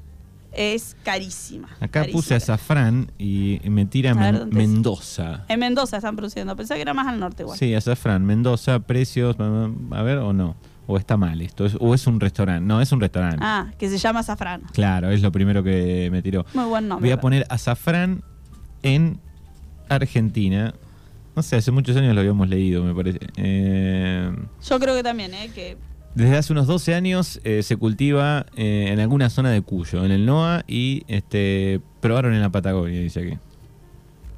Es 0.52 0.94
carísima. 1.02 1.68
Acá 1.80 1.88
carísima. 2.02 2.16
puse 2.20 2.34
azafrán 2.36 3.10
y 3.18 3.60
me 3.64 3.86
tira 3.86 4.14
Men-. 4.14 4.50
Mendoza. 4.52 5.44
En 5.48 5.58
Mendoza 5.58 5.96
están 5.96 6.14
produciendo, 6.16 6.54
pensaba 6.54 6.76
que 6.76 6.82
era 6.82 6.94
más 6.94 7.08
al 7.08 7.18
norte 7.18 7.42
igual. 7.42 7.58
Sí, 7.58 7.74
azafrán, 7.74 8.24
Mendoza, 8.24 8.78
precios, 8.80 9.36
a 9.40 10.02
ver 10.02 10.18
o 10.18 10.32
no. 10.32 10.54
O 10.86 10.98
está 10.98 11.16
mal 11.16 11.40
esto, 11.40 11.64
es- 11.64 11.76
o 11.80 11.94
es 11.94 12.06
un 12.06 12.20
restaurante. 12.20 12.64
No, 12.64 12.80
es 12.82 12.92
un 12.92 13.00
restaurante. 13.00 13.38
Ah, 13.40 13.72
que 13.78 13.88
se 13.88 13.96
llama 13.98 14.20
azafrán. 14.20 14.62
Claro, 14.74 15.10
es 15.10 15.22
lo 15.22 15.32
primero 15.32 15.62
que 15.64 16.08
me 16.12 16.20
tiró. 16.20 16.44
Muy 16.52 16.66
buen 16.66 16.86
nombre. 16.86 17.08
Voy 17.08 17.12
a 17.12 17.20
poner 17.20 17.46
azafrán 17.48 18.22
en 18.82 19.18
Argentina. 19.88 20.74
No 21.36 21.42
sé, 21.42 21.56
hace 21.56 21.70
muchos 21.72 21.96
años 21.96 22.14
lo 22.14 22.20
habíamos 22.20 22.48
leído, 22.48 22.84
me 22.84 22.94
parece. 22.94 23.18
Eh, 23.36 24.30
Yo 24.68 24.78
creo 24.80 24.94
que 24.94 25.02
también, 25.02 25.34
¿eh? 25.34 25.50
Que 25.54 25.76
desde 26.14 26.36
hace 26.36 26.52
unos 26.52 26.66
12 26.68 26.94
años 26.94 27.40
eh, 27.42 27.62
se 27.64 27.76
cultiva 27.76 28.46
eh, 28.56 28.88
en 28.92 29.00
alguna 29.00 29.30
zona 29.30 29.50
de 29.50 29.62
Cuyo, 29.62 30.04
en 30.04 30.12
el 30.12 30.24
NOA, 30.26 30.62
y 30.68 31.02
este 31.08 31.80
probaron 32.00 32.34
en 32.34 32.40
la 32.40 32.50
Patagonia, 32.50 33.00
dice 33.00 33.20
aquí. 33.20 33.38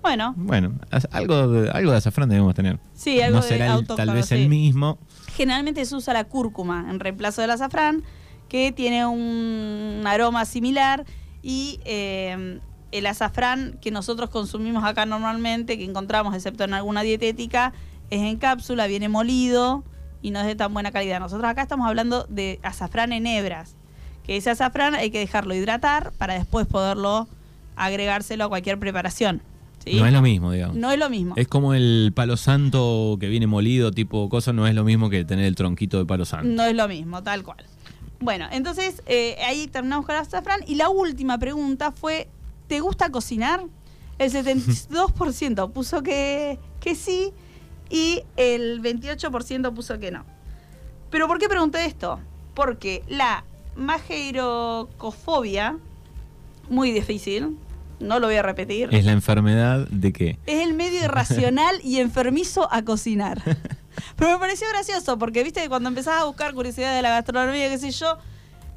bueno, 0.01 0.33
Bueno, 0.39 0.73
algo 1.11 1.49
de, 1.49 1.71
algo 1.71 1.91
de 1.91 1.97
azafrán 1.99 2.29
debemos 2.31 2.55
tener. 2.55 2.79
sí, 2.95 3.21
algo 3.21 3.39
no 3.39 3.43
de 3.43 3.49
será 3.49 3.67
el- 3.67 3.73
autóctono, 3.73 3.97
tal 4.07 4.15
vez 4.15 4.27
sí. 4.27 4.37
el 4.37 4.49
mismo. 4.49 4.99
Generalmente 5.37 5.85
se 5.85 5.95
usa 5.97 6.15
la 6.15 6.25
cúrcuma 6.25 6.87
en 6.89 6.99
reemplazo 6.99 7.43
del 7.43 7.51
azafrán, 7.51 8.03
que 8.49 8.73
tiene 8.73 9.05
un 9.05 10.03
aroma 10.07 10.47
similar 10.47 11.05
y 11.43 11.79
eh, 11.85 12.59
el 12.99 13.07
azafrán 13.07 13.79
que 13.81 13.91
nosotros 13.91 14.31
consumimos 14.31 14.85
acá 14.85 15.07
normalmente, 15.07 15.79
que 15.79 15.85
encontramos 15.85 16.35
excepto 16.35 16.65
en 16.65 16.75
alguna 16.75 17.03
dietética, 17.03 17.73
es 18.11 18.21
en 18.21 18.37
cápsula, 18.37 18.87
viene 18.87 19.09
molido 19.09 19.85
y 20.23 20.31
no 20.31 20.41
es 20.41 20.47
de 20.47 20.55
tan 20.55 20.73
buena 20.73 20.93
calidad. 20.93 21.21
Nosotros 21.21 21.49
acá 21.49 21.63
estamos 21.63 21.89
hablando 21.89 22.27
de 22.29 22.59
azafrán 22.63 23.13
en 23.13 23.27
hebras, 23.27 23.77
que 24.25 24.37
ese 24.37 24.51
azafrán 24.51 24.95
hay 24.95 25.11
que 25.11 25.19
dejarlo 25.19 25.55
hidratar 25.55 26.13
para 26.19 26.35
después 26.35 26.67
poderlo 26.67 27.29
agregárselo 27.77 28.45
a 28.45 28.49
cualquier 28.49 28.79
preparación. 28.79 29.43
¿sí? 29.85 29.99
No 29.99 30.07
es 30.07 30.13
lo 30.13 30.23
mismo, 30.23 30.53
digamos. 30.53 30.77
No 30.77 30.91
es 30.91 30.99
lo 30.99 31.11
mismo. 31.11 31.35
Es 31.37 31.49
como 31.49 31.75
el 31.75 32.13
palo 32.15 32.37
santo 32.37 33.19
que 33.21 33.29
viene 33.29 33.47
molido, 33.47 33.93
tipo 33.93 34.29
cosa, 34.29 34.53
no 34.53 34.67
es 34.67 34.75
lo 34.75 34.85
mismo 34.85 35.11
que 35.11 35.25
tener 35.25 35.45
el 35.45 35.55
tronquito 35.55 35.99
de 35.99 36.07
palo 36.07 36.25
santo. 36.25 36.49
No 36.49 36.65
es 36.65 36.75
lo 36.75 36.89
mismo, 36.89 37.23
tal 37.23 37.45
cual. 37.45 37.65
Bueno, 38.19 38.47
entonces 38.51 39.03
eh, 39.07 39.37
ahí 39.47 39.67
terminamos 39.67 40.07
con 40.07 40.15
la 40.15 40.23
azafrán. 40.23 40.61
Y 40.67 40.77
la 40.77 40.89
última 40.89 41.39
pregunta 41.39 41.93
fue, 41.93 42.29
¿te 42.67 42.81
gusta 42.81 43.11
cocinar? 43.11 43.65
El 44.19 44.33
72% 44.33 45.73
puso 45.73 46.03
que, 46.03 46.59
que 46.81 46.95
sí 46.95 47.33
y 47.91 48.23
el 48.37 48.83
28% 48.83 49.75
puso 49.75 49.99
que 49.99 50.11
no. 50.11 50.25
¿Pero 51.11 51.29
por 51.29 51.39
qué 51.39 51.49
pregunté 51.49 51.85
esto? 51.85 52.19
Porque 52.55 53.05
la 53.09 53.45
mageirocofobia, 53.77 55.77
muy 56.69 56.91
difícil, 56.91 57.57
no 58.01 58.19
lo 58.19 58.27
voy 58.27 58.37
a 58.37 58.43
repetir, 58.43 58.89
Es 58.93 59.05
la 59.05 59.13
enfermedad 59.13 59.87
de 59.89 60.13
qué? 60.13 60.39
es 60.47 60.67
el 60.67 60.75
medio 60.75 61.05
irracional 61.05 61.81
y 61.83 62.01
enfermizo 62.01 62.69
a 62.73 62.83
cocinar. 62.83 63.43
Pero 64.17 64.33
me 64.33 64.39
pareció 64.39 64.69
gracioso 64.69 65.19
porque, 65.19 65.43
viste, 65.43 65.63
que 65.63 65.69
cuando 65.69 65.89
empezás 65.89 66.21
a 66.21 66.25
buscar 66.25 66.53
curiosidades 66.53 66.97
de 66.97 67.03
la 67.03 67.11
gastronomía, 67.11 67.71
qué 67.71 67.79
sé 67.79 67.91
yo, 67.93 68.19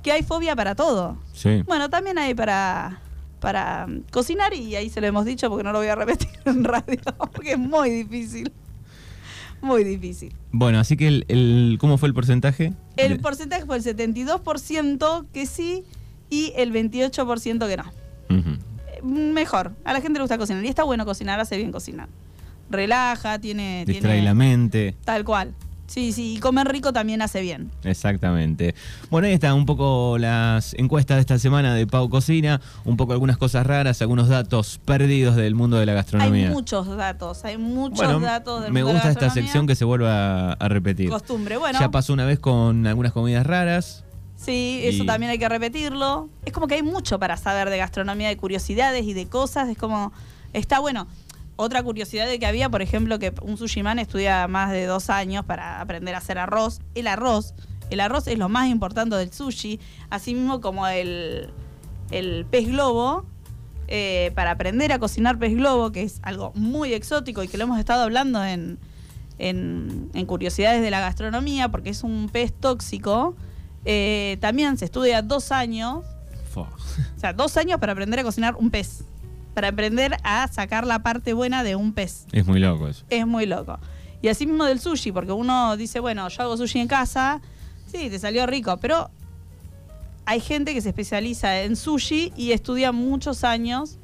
que 0.03 0.11
hay 0.13 0.23
fobia 0.23 0.55
para 0.55 0.75
todo. 0.75 1.17
Sí. 1.33 1.63
Bueno, 1.67 1.89
también 1.89 2.17
hay 2.17 2.33
para, 2.33 3.01
para 3.39 3.87
mm, 3.87 4.03
cocinar 4.11 4.53
y 4.53 4.75
ahí 4.75 4.89
se 4.89 5.01
lo 5.01 5.07
hemos 5.07 5.25
dicho 5.25 5.49
porque 5.49 5.63
no 5.63 5.71
lo 5.71 5.79
voy 5.79 5.87
a 5.87 5.95
repetir 5.95 6.29
en 6.45 6.63
radio, 6.63 6.99
porque 7.33 7.51
es 7.53 7.59
muy 7.59 7.89
difícil. 7.89 8.51
Muy 9.61 9.83
difícil. 9.83 10.33
Bueno, 10.51 10.79
así 10.79 10.95
que 10.95 11.07
el, 11.07 11.25
el- 11.27 11.77
¿cómo 11.81 11.97
fue 11.97 12.07
el 12.07 12.13
porcentaje? 12.13 12.73
El 12.95 13.19
porcentaje 13.19 13.65
fue 13.65 13.75
el 13.77 13.83
72% 13.83 15.25
que 15.33 15.45
sí 15.45 15.83
y 16.29 16.53
el 16.55 16.71
28% 16.71 17.67
que 17.67 17.77
no. 17.77 17.83
Eh, 18.29 19.01
Mejor, 19.03 19.73
a 19.83 19.93
la 19.93 20.01
gente 20.01 20.19
le 20.19 20.23
gusta 20.23 20.37
cocinar 20.37 20.63
y 20.63 20.67
está 20.69 20.83
bueno 20.83 21.05
cocinar, 21.05 21.39
hace 21.39 21.57
bien 21.57 21.71
cocinar. 21.71 22.07
Relaja, 22.69 23.39
tiene... 23.39 23.83
Distrae 23.85 24.13
tiene 24.13 24.25
la 24.25 24.33
mente. 24.33 24.95
Tal 25.03 25.25
cual. 25.25 25.53
Sí, 25.89 26.13
sí, 26.13 26.35
y 26.35 26.39
comer 26.39 26.67
rico 26.67 26.93
también 26.93 27.21
hace 27.23 27.41
bien. 27.41 27.71
Exactamente. 27.83 28.75
Bueno, 29.09 29.27
ahí 29.27 29.33
están 29.33 29.55
un 29.55 29.65
poco 29.65 30.17
las 30.19 30.75
encuestas 30.75 31.17
de 31.17 31.21
esta 31.21 31.39
semana 31.39 31.73
de 31.73 31.87
Pau 31.87 32.09
Cocina, 32.09 32.61
un 32.85 32.95
poco 32.95 33.13
algunas 33.13 33.37
cosas 33.37 33.65
raras, 33.65 33.99
algunos 34.03 34.27
datos 34.29 34.79
perdidos 34.85 35.35
del 35.35 35.55
mundo 35.55 35.77
de 35.77 35.87
la 35.87 35.93
gastronomía. 35.93 36.47
Hay 36.47 36.53
muchos 36.53 36.87
datos, 36.95 37.43
hay 37.43 37.57
muchos 37.57 37.97
bueno, 37.97 38.19
datos 38.19 38.61
del 38.61 38.71
me 38.71 38.81
mundo 38.83 38.89
de 38.89 38.93
la 38.93 38.99
gusta 38.99 39.09
esta 39.09 39.25
gastronomía. 39.25 39.43
sección 39.51 39.65
que 39.67 39.75
se 39.75 39.83
vuelva 39.85 40.53
a 40.53 40.67
repetir. 40.69 41.09
Costumbre, 41.09 41.57
bueno. 41.57 41.79
Ya 41.79 41.89
pasó 41.89 42.13
una 42.13 42.25
vez 42.25 42.37
con 42.39 42.85
algunas 42.85 43.11
comidas 43.11 43.45
raras. 43.47 44.03
Sí, 44.35 44.81
eso 44.83 45.03
Y- 45.03 45.05
también 45.07 45.31
hay 45.31 45.39
que 45.39 45.49
repetirlo. 45.49 46.29
Es 46.45 46.53
como 46.53 46.67
que 46.67 46.75
hay 46.75 46.83
mucho 46.83 47.17
para 47.19 47.35
saber 47.35 47.69
de 47.71 47.77
gastronomía, 47.77 48.29
de 48.29 48.37
curiosidades 48.37 49.03
y 49.05 49.13
de 49.13 49.25
cosas. 49.27 49.67
Es 49.69 49.77
como, 49.77 50.13
está 50.53 50.79
bueno. 50.79 51.07
Otra 51.61 51.83
curiosidad 51.83 52.25
de 52.25 52.39
que 52.39 52.45
había, 52.45 52.69
por 52.69 52.81
ejemplo, 52.81 53.19
que 53.19 53.33
un 53.41 53.57
sushiman 53.57 53.99
estudia 53.99 54.47
más 54.47 54.71
de 54.71 54.85
dos 54.85 55.09
años 55.09 55.43
para 55.43 55.81
aprender 55.81 56.15
a 56.15 56.19
hacer 56.19 56.37
arroz. 56.37 56.79
El 56.95 57.05
arroz, 57.07 57.53
el 57.89 57.99
arroz 57.99 58.27
es 58.27 58.37
lo 58.37 58.47
más 58.47 58.69
importante 58.69 59.17
del 59.17 59.33
sushi, 59.33 59.77
así 60.09 60.33
mismo 60.33 60.61
como 60.61 60.87
el, 60.87 61.49
el 62.11 62.45
pez 62.49 62.69
globo. 62.69 63.25
eh, 63.89 64.31
para 64.35 64.51
aprender 64.51 64.91
a 64.93 64.99
cocinar 64.99 65.37
pez 65.39 65.53
globo, 65.55 65.91
que 65.91 66.03
es 66.03 66.19
algo 66.21 66.51
muy 66.55 66.93
exótico 66.93 67.43
y 67.43 67.47
que 67.47 67.57
lo 67.57 67.63
hemos 67.65 67.79
estado 67.79 68.03
hablando 68.03 68.43
en, 68.45 68.77
en, 69.39 70.11
en 70.13 70.25
curiosidades 70.27 70.81
de 70.81 70.91
la 70.91 70.99
gastronomía, 70.99 71.69
porque 71.69 71.89
es 71.89 72.03
un 72.03 72.29
pez 72.31 72.53
tóxico. 72.53 73.35
Eh, 73.85 74.37
también 74.41 74.77
se 74.77 74.85
estudia 74.85 75.21
dos 75.23 75.51
años, 75.51 76.05
Fua. 76.53 76.69
o 77.17 77.19
sea, 77.19 77.33
dos 77.33 77.57
años 77.57 77.79
para 77.79 77.93
aprender 77.93 78.19
a 78.19 78.23
cocinar 78.23 78.55
un 78.55 78.69
pez, 78.69 79.03
para 79.59 79.67
aprender 79.73 80.15
a 80.23 80.47
sacar 80.47 80.87
la 80.87 80.99
parte 80.99 81.33
buena 81.33 81.65
de 81.65 81.75
un 81.75 81.91
pez. 81.91 82.25
Es 82.31 82.47
muy 82.47 82.61
loco 82.61 82.87
eso. 82.87 83.03
Es 83.09 83.27
muy 83.27 83.45
loco. 83.45 83.77
Y 84.21 84.29
así 84.29 84.45
mismo 84.45 84.63
del 84.63 84.79
sushi, 84.79 85.11
porque 85.11 85.33
uno 85.33 85.75
dice, 85.75 85.99
bueno, 85.99 86.29
yo 86.29 86.43
hago 86.43 86.55
sushi 86.55 86.79
en 86.79 86.87
casa, 86.87 87.41
sí, 87.91 88.09
te 88.09 88.19
salió 88.19 88.45
rico, 88.45 88.77
pero 88.77 89.09
hay 90.25 90.39
gente 90.39 90.73
que 90.73 90.79
se 90.79 90.87
especializa 90.87 91.61
en 91.63 91.75
sushi 91.75 92.31
y 92.37 92.53
estudia 92.53 92.93
muchos 92.93 93.43
años 93.43 93.97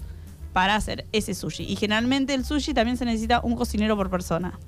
para 0.51 0.75
hacer 0.75 1.05
ese 1.13 1.33
sushi. 1.33 1.63
Y 1.63 1.77
generalmente 1.77 2.33
el 2.33 2.43
sushi 2.43 2.73
también 2.73 2.97
se 2.97 3.05
necesita 3.05 3.39
un 3.41 3.55
cocinero 3.55 3.95
por 3.95 4.09
persona. 4.09 4.59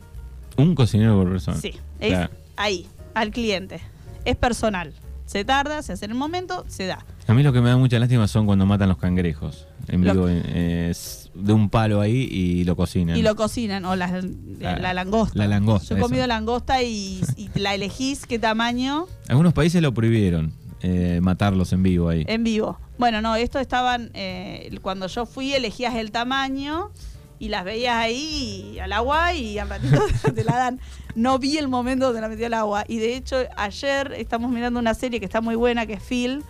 Un 0.56 0.73
cocinero 0.73 1.17
por 1.21 1.30
persona. 1.30 1.58
Sí, 1.58 1.73
es 2.00 2.12
Claro. 2.12 2.34
ahí, 2.56 2.88
al 3.13 3.32
cliente. 3.32 3.82
Es 4.23 4.38
personal. 4.38 4.93
Se 5.26 5.43
tarda, 5.43 5.82
se 5.82 5.91
hace 5.91 6.06
en 6.06 6.12
el 6.12 6.17
momento, 6.17 6.63
se 6.69 6.86
da. 6.86 7.06
A 7.28 7.34
mí 7.34 7.44
lo 7.44 7.52
que 7.52 7.60
me 7.60 7.70
da 7.70 7.78
mucha 7.78 8.00
lástima 8.00 8.28
son 8.28 8.46
cuando 8.46 8.66
matan 8.66 8.88
los 8.88 8.98
cangrejos. 8.98 9.68
En 9.90 10.04
Lo- 10.06 10.13
vivo, 10.13 10.28
eh, 10.30 10.88
es 10.92 11.30
de 11.34 11.52
un 11.54 11.70
palo 11.70 12.00
ahí 12.00 12.28
y 12.32 12.63
lo 12.63 12.76
cocinan. 12.78 13.18
Y 13.18 13.22
lo 13.22 13.36
cocinan, 13.36 13.84
o 13.86 13.96
la, 13.96 14.06
Ah, 14.63 14.78
la 14.80 14.94
langosta. 14.94 15.38
la 15.38 15.48
langosta, 15.48 15.90
Yo 15.90 15.98
he 15.98 16.02
comido 16.02 16.26
langosta 16.26 16.82
y, 16.84 17.22
y 17.36 17.50
la 17.60 17.76
elegís 17.76 18.26
qué 18.26 18.40
tamaño 18.40 19.08
Algunos 19.28 19.54
países 19.54 19.82
lo 19.82 19.94
prohibieron, 19.94 20.54
eh, 20.82 21.20
matarlos 21.22 21.74
en 21.74 21.84
vivo 21.84 22.10
ahí. 22.10 22.24
en 22.28 22.44
vivo. 22.44 22.80
Bueno, 22.98 23.22
no, 23.22 23.36
esto 23.36 23.60
estaban, 23.60 24.10
eh, 24.13 24.76
cuando 24.82 25.08
yo 25.08 25.26
fui 25.26 25.54
elegías 25.54 25.96
el 25.96 26.12
tamaño 26.12 26.92
y 27.40 27.50
las 27.50 27.66
veías 27.66 27.96
ahí 27.98 28.78
al 28.82 28.92
agua 28.94 29.34
y 29.34 29.60
al 29.60 29.70
ratito 29.70 30.02
te 30.34 30.44
la 30.46 30.56
dan. 30.58 30.80
No 31.13 31.38
vi 31.40 31.58
el 31.58 31.68
momento 31.68 32.06
donde 32.08 32.22
la 32.22 32.30
metí 32.30 32.46
al 32.46 32.54
agua. 32.56 32.84
Y 32.88 32.98
de 33.00 33.16
hecho, 33.16 33.36
ayer 33.58 34.13
estamos 34.18 34.50
mirando 34.50 34.80
una 34.80 34.94
serie 34.96 35.20
que 35.20 35.26
está 35.26 35.42
muy 35.42 35.56
buena, 35.56 35.86
que 35.86 35.94
es 35.94 36.02
Phil, 36.04 36.44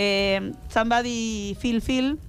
eh, 0.00 0.52
Somebody 0.68 1.56
Phil 1.60 1.82
Phil, 1.82 2.20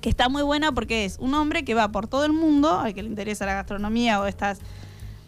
que 0.00 0.08
está 0.08 0.28
muy 0.28 0.42
buena 0.42 0.70
porque 0.70 1.04
es 1.04 1.18
un 1.18 1.34
hombre 1.34 1.64
que 1.64 1.74
va 1.74 1.90
por 1.90 2.06
todo 2.06 2.24
el 2.24 2.32
mundo, 2.32 2.78
al 2.78 2.94
que 2.94 3.02
le 3.02 3.08
interesa 3.08 3.44
la 3.46 3.54
gastronomía 3.54 4.20
o 4.20 4.26
estas 4.26 4.60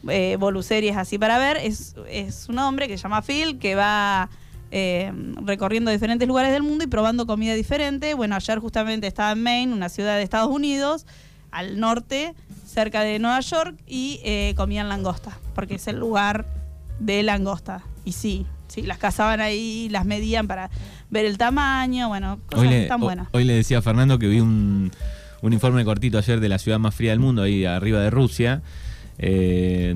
eh, 0.08 0.38
así 0.96 1.18
para 1.18 1.38
ver, 1.38 1.56
es, 1.56 1.96
es 2.08 2.48
un 2.48 2.60
hombre 2.60 2.86
que 2.86 2.96
se 2.96 3.02
llama 3.02 3.20
Phil, 3.22 3.58
que 3.58 3.74
va 3.74 4.30
eh, 4.70 5.12
recorriendo 5.42 5.90
diferentes 5.90 6.26
lugares 6.28 6.52
del 6.52 6.62
mundo 6.62 6.84
y 6.84 6.86
probando 6.86 7.26
comida 7.26 7.54
diferente. 7.54 8.14
Bueno, 8.14 8.36
ayer 8.36 8.60
justamente 8.60 9.08
estaba 9.08 9.32
en 9.32 9.42
Maine, 9.42 9.72
una 9.72 9.88
ciudad 9.88 10.16
de 10.16 10.22
Estados 10.22 10.50
Unidos, 10.50 11.04
al 11.50 11.80
norte, 11.80 12.34
cerca 12.64 13.02
de 13.02 13.18
Nueva 13.18 13.40
York, 13.40 13.76
y 13.88 14.20
eh, 14.22 14.54
comían 14.56 14.88
langosta, 14.88 15.36
porque 15.56 15.74
es 15.74 15.88
el 15.88 15.98
lugar 15.98 16.46
de 17.00 17.24
langosta. 17.24 17.82
Y 18.04 18.12
sí, 18.12 18.46
sí, 18.72 18.82
las 18.82 18.98
cazaban 18.98 19.40
ahí, 19.40 19.88
las 19.90 20.04
medían 20.04 20.46
para 20.48 20.70
ver 21.10 21.24
el 21.26 21.36
tamaño, 21.38 22.08
bueno, 22.08 22.38
cosas 22.46 22.64
Hoy 22.64 22.68
le, 22.70 22.82
están 22.82 23.00
ho- 23.02 23.04
buenas. 23.04 23.28
hoy 23.32 23.44
le 23.44 23.52
decía 23.54 23.78
a 23.78 23.82
Fernando 23.82 24.18
que 24.18 24.28
vi 24.28 24.40
un, 24.40 24.90
un 25.42 25.52
informe 25.52 25.84
cortito 25.84 26.18
ayer 26.18 26.40
de 26.40 26.48
la 26.48 26.58
ciudad 26.58 26.78
más 26.78 26.94
fría 26.94 27.10
del 27.10 27.20
mundo, 27.20 27.42
ahí 27.42 27.64
arriba 27.64 28.00
de 28.00 28.10
Rusia. 28.10 28.62
Eh, 29.18 29.94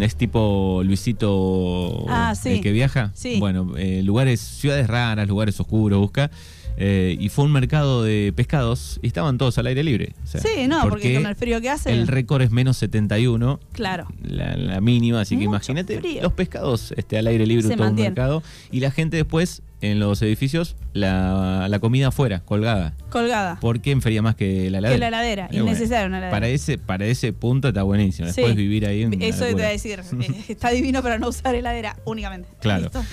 es 0.00 0.16
tipo 0.16 0.80
Luisito 0.84 2.06
Ah, 2.08 2.34
sí. 2.34 2.48
el 2.54 2.60
que 2.62 2.72
viaja. 2.72 3.10
Sí. 3.14 3.38
Bueno, 3.38 3.72
eh, 3.76 4.02
lugares, 4.02 4.40
ciudades 4.40 4.86
raras, 4.86 5.28
lugares 5.28 5.58
oscuros, 5.60 5.98
busca. 6.00 6.30
Eh, 6.76 7.16
y 7.20 7.28
fue 7.28 7.44
un 7.44 7.52
mercado 7.52 8.02
de 8.02 8.32
pescados 8.34 8.98
y 9.00 9.06
estaban 9.06 9.38
todos 9.38 9.56
al 9.58 9.66
aire 9.68 9.84
libre. 9.84 10.12
O 10.24 10.26
sea, 10.26 10.40
sí, 10.40 10.66
no, 10.66 10.80
porque, 10.88 11.14
con 11.14 11.26
el 11.26 11.36
frío 11.36 11.60
que 11.60 11.70
hace. 11.70 11.92
el 11.92 12.08
récord 12.08 12.42
es 12.42 12.50
menos 12.50 12.76
71, 12.78 13.60
claro. 13.72 14.06
la, 14.22 14.56
la 14.56 14.80
mínima, 14.80 15.20
así 15.20 15.36
que 15.38 15.44
imagínate 15.44 16.00
frío. 16.00 16.22
los 16.22 16.32
pescados 16.32 16.92
este, 16.96 17.16
al 17.18 17.26
aire 17.28 17.46
libre, 17.46 17.62
Se 17.68 17.74
todo 17.74 17.82
un 17.84 17.88
mantiene. 17.90 18.10
mercado, 18.10 18.42
y 18.72 18.80
la 18.80 18.90
gente 18.90 19.16
después 19.16 19.62
en 19.80 20.00
los 20.00 20.20
edificios, 20.22 20.76
la, 20.94 21.66
la 21.68 21.78
comida 21.78 22.08
afuera, 22.08 22.40
colgada. 22.40 22.94
Colgada. 23.10 23.58
Porque 23.60 23.90
enfría 23.90 24.22
más 24.22 24.34
que 24.34 24.70
la 24.70 24.78
heladera. 24.78 24.94
Que 24.94 24.98
la 25.00 25.08
heladera, 25.08 25.48
Y 25.50 25.56
bueno, 25.58 25.66
innecesario 25.66 26.06
una 26.08 26.16
heladera. 26.18 26.34
Para 26.34 26.48
ese, 26.48 26.78
para 26.78 27.04
ese 27.06 27.32
punto 27.34 27.68
está 27.68 27.82
buenísimo. 27.82 28.26
Después 28.26 28.48
Sí. 28.52 28.56
vivir 28.56 28.86
ahí 28.86 29.02
en 29.02 29.20
Eso 29.20 29.44
te 29.44 29.52
voy 29.52 29.62
a 29.62 29.68
decir. 29.68 30.00
eh, 30.00 30.44
está 30.48 30.70
divino 30.70 31.02
para 31.02 31.18
no 31.18 31.28
usar 31.28 31.54
heladera 31.54 31.98
únicamente. 32.06 32.48
Claro. 32.60 32.84
¿Listo? 32.84 33.04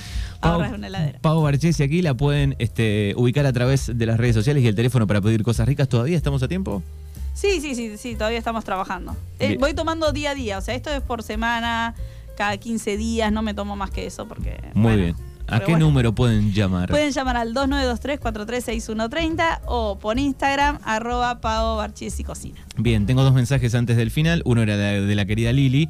Pau, 0.41 0.59
una 0.59 0.87
heladera. 0.87 1.19
Pau 1.19 1.41
Barchesi 1.41 1.83
aquí 1.83 2.01
la 2.01 2.15
pueden 2.15 2.55
este, 2.59 3.13
ubicar 3.15 3.45
a 3.45 3.53
través 3.53 3.91
de 3.95 4.05
las 4.05 4.17
redes 4.17 4.35
sociales 4.35 4.63
y 4.63 4.67
el 4.67 4.75
teléfono 4.75 5.07
para 5.07 5.21
pedir 5.21 5.43
cosas 5.43 5.67
ricas. 5.67 5.87
¿Todavía 5.87 6.17
estamos 6.17 6.43
a 6.43 6.47
tiempo? 6.47 6.83
Sí, 7.33 7.61
sí, 7.61 7.75
sí, 7.75 7.97
sí, 7.97 8.15
todavía 8.15 8.39
estamos 8.39 8.65
trabajando. 8.65 9.15
Eh, 9.39 9.57
voy 9.59 9.73
tomando 9.73 10.11
día 10.11 10.31
a 10.31 10.35
día, 10.35 10.57
o 10.57 10.61
sea, 10.61 10.75
esto 10.75 10.89
es 10.89 11.01
por 11.01 11.23
semana, 11.23 11.95
cada 12.35 12.57
15 12.57 12.97
días, 12.97 13.31
no 13.31 13.41
me 13.41 13.53
tomo 13.53 13.75
más 13.75 13.91
que 13.91 14.05
eso 14.05 14.27
porque... 14.27 14.59
Muy 14.73 14.83
bueno, 14.83 15.03
bien. 15.03 15.15
¿A 15.47 15.59
qué 15.59 15.71
bueno. 15.71 15.87
número 15.87 16.13
pueden 16.13 16.53
llamar? 16.53 16.89
Pueden 16.89 17.11
llamar 17.11 17.37
al 17.37 17.53
2923-436130 17.53 19.61
o 19.65 19.99
por 19.99 20.17
Instagram, 20.17 20.79
arroba 20.83 21.41
Pao 21.41 21.77
Barchiesi 21.77 22.23
Cocina. 22.23 22.59
Bien, 22.77 23.05
tengo 23.05 23.23
dos 23.23 23.33
mensajes 23.33 23.75
antes 23.75 23.97
del 23.97 24.11
final. 24.11 24.41
Uno 24.45 24.61
era 24.61 24.77
de, 24.77 25.01
de 25.01 25.15
la 25.15 25.25
querida 25.25 25.51
Lili, 25.51 25.89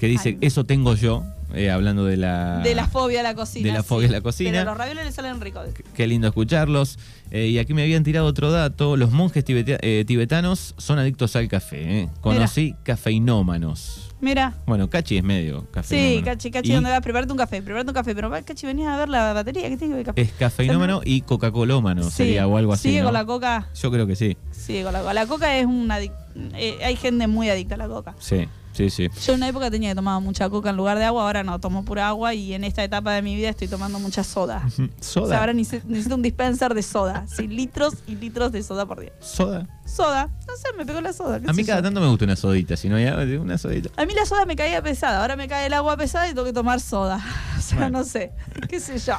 que 0.00 0.06
dice, 0.06 0.30
Ay. 0.30 0.38
eso 0.40 0.64
tengo 0.64 0.94
yo, 0.94 1.22
eh, 1.52 1.70
hablando 1.70 2.06
de 2.06 2.16
la... 2.16 2.60
De 2.60 2.74
la 2.74 2.88
fobia 2.88 3.20
a 3.20 3.22
la 3.22 3.34
cocina. 3.34 3.66
de 3.66 3.72
la 3.74 3.82
sí. 3.82 3.88
fobia 3.88 4.08
a 4.08 4.12
la 4.12 4.20
cocina. 4.22 4.50
Pero 4.50 4.64
los 4.64 4.78
ravioles 4.78 5.04
le 5.04 5.12
salen 5.12 5.38
ricos. 5.42 5.68
Qué 5.94 6.06
lindo 6.06 6.26
escucharlos. 6.26 6.98
Eh, 7.30 7.48
y 7.48 7.58
aquí 7.58 7.74
me 7.74 7.82
habían 7.82 8.02
tirado 8.02 8.26
otro 8.26 8.50
dato. 8.50 8.96
Los 8.96 9.10
monjes 9.10 9.44
tibeta- 9.44 9.78
eh, 9.82 10.04
tibetanos 10.06 10.74
son 10.78 10.98
adictos 10.98 11.36
al 11.36 11.48
café. 11.48 12.00
eh. 12.00 12.08
Conocí 12.22 12.74
cafeinómanos. 12.82 14.08
Mira. 14.20 14.54
Bueno, 14.66 14.88
Cachi 14.90 15.16
es 15.18 15.22
medio 15.24 15.66
cafeinómano. 15.70 16.16
Sí, 16.18 16.22
Cachi, 16.24 16.50
Cachi, 16.50 16.70
Y 16.70 16.74
¿dónde 16.74 16.90
vas? 16.90 17.00
Preparate 17.00 17.32
un 17.32 17.38
café, 17.38 17.62
preparate 17.62 17.90
un 17.90 17.94
café. 17.94 18.14
Pero 18.14 18.30
Cachi, 18.30 18.66
venías 18.66 18.92
a 18.92 18.96
ver 18.98 19.08
la 19.08 19.32
batería, 19.32 19.68
¿qué 19.68 19.76
tiene 19.76 19.92
que 19.92 19.96
ver 19.98 20.06
café? 20.06 20.20
Es 20.22 20.32
cafeinómano 20.32 21.00
y 21.04 21.22
Coca-Colómano 21.22 22.04
Sí, 22.04 22.10
sería 22.10 22.46
o 22.46 22.56
algo 22.56 22.72
así. 22.72 22.88
Sigue 22.88 23.00
¿no? 23.00 23.06
con 23.06 23.14
la 23.14 23.24
coca. 23.24 23.68
Yo 23.80 23.90
creo 23.90 24.06
que 24.06 24.16
sí. 24.16 24.36
Sigue 24.50 24.82
con 24.84 24.92
la 24.92 25.00
coca. 25.00 25.14
La 25.14 25.26
coca 25.26 25.58
es 25.58 25.66
un 25.66 25.88
adic- 25.88 26.12
eh, 26.54 26.78
hay 26.84 26.96
gente 26.96 27.26
muy 27.26 27.48
adicta 27.50 27.74
a 27.76 27.78
la 27.78 27.88
coca. 27.88 28.14
Sí, 28.18 28.46
sí, 28.88 29.08
sí. 29.10 29.20
Yo 29.26 29.32
en 29.32 29.38
una 29.40 29.48
época 29.48 29.70
tenía 29.70 29.90
que 29.90 29.94
tomar 29.96 30.20
mucha 30.22 30.48
coca 30.48 30.70
en 30.70 30.76
lugar 30.76 30.98
de 30.98 31.04
agua, 31.04 31.22
ahora 31.24 31.42
no, 31.42 31.58
tomo 31.58 31.84
pura 31.84 32.08
agua 32.08 32.32
y 32.34 32.54
en 32.54 32.64
esta 32.64 32.82
etapa 32.84 33.12
de 33.12 33.22
mi 33.22 33.34
vida 33.36 33.48
estoy 33.50 33.68
tomando 33.68 33.98
mucha 33.98 34.24
soda. 34.24 34.62
Soda. 35.00 35.24
O 35.26 35.28
sea, 35.28 35.40
ahora 35.40 35.52
necesito 35.52 36.14
un 36.14 36.22
dispenser 36.22 36.74
de 36.74 36.82
soda. 36.82 37.24
Sí, 37.26 37.46
litros 37.48 37.94
y 38.06 38.16
litros 38.16 38.52
de 38.52 38.62
soda 38.62 38.86
por 38.86 39.00
día. 39.00 39.12
Soda. 39.20 39.66
Soda, 39.84 40.28
no 40.46 40.56
sé, 40.56 40.68
me 40.78 40.86
pegó 40.86 41.00
la 41.00 41.12
soda. 41.12 41.40
A 41.46 41.52
mí 41.52 41.64
cada 41.64 41.80
yo. 41.80 41.82
tanto 41.84 42.00
me 42.00 42.06
gusta 42.08 42.24
una 42.24 42.36
sodita, 42.36 42.76
si 42.76 42.88
no 42.88 42.96
hay 42.96 43.06
una 43.36 43.58
sodita. 43.58 43.90
A 44.00 44.06
mí 44.06 44.14
la 44.14 44.24
soda 44.24 44.46
me 44.46 44.54
caía 44.56 44.80
pesada, 44.82 45.20
ahora 45.20 45.34
me 45.36 45.48
cae 45.48 45.66
el 45.66 45.72
agua 45.74 45.96
pesada 45.96 46.26
y 46.26 46.30
tengo 46.30 46.44
que 46.44 46.52
tomar 46.52 46.80
soda. 46.80 47.20
O 47.58 47.62
sea, 47.62 47.78
Bueno. 47.78 47.98
no 47.98 48.04
sé, 48.04 48.32
qué 48.68 48.80
sé 48.80 48.98
yo. 48.98 49.14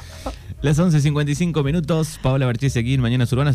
Las 0.62 0.78
11.55 0.78 1.64
minutos, 1.64 2.18
Paola 2.22 2.46
Barchesi 2.46 2.78
aquí 2.78 2.94
en 2.94 3.00
Mañanas 3.00 3.32
Urbanas. 3.32 3.50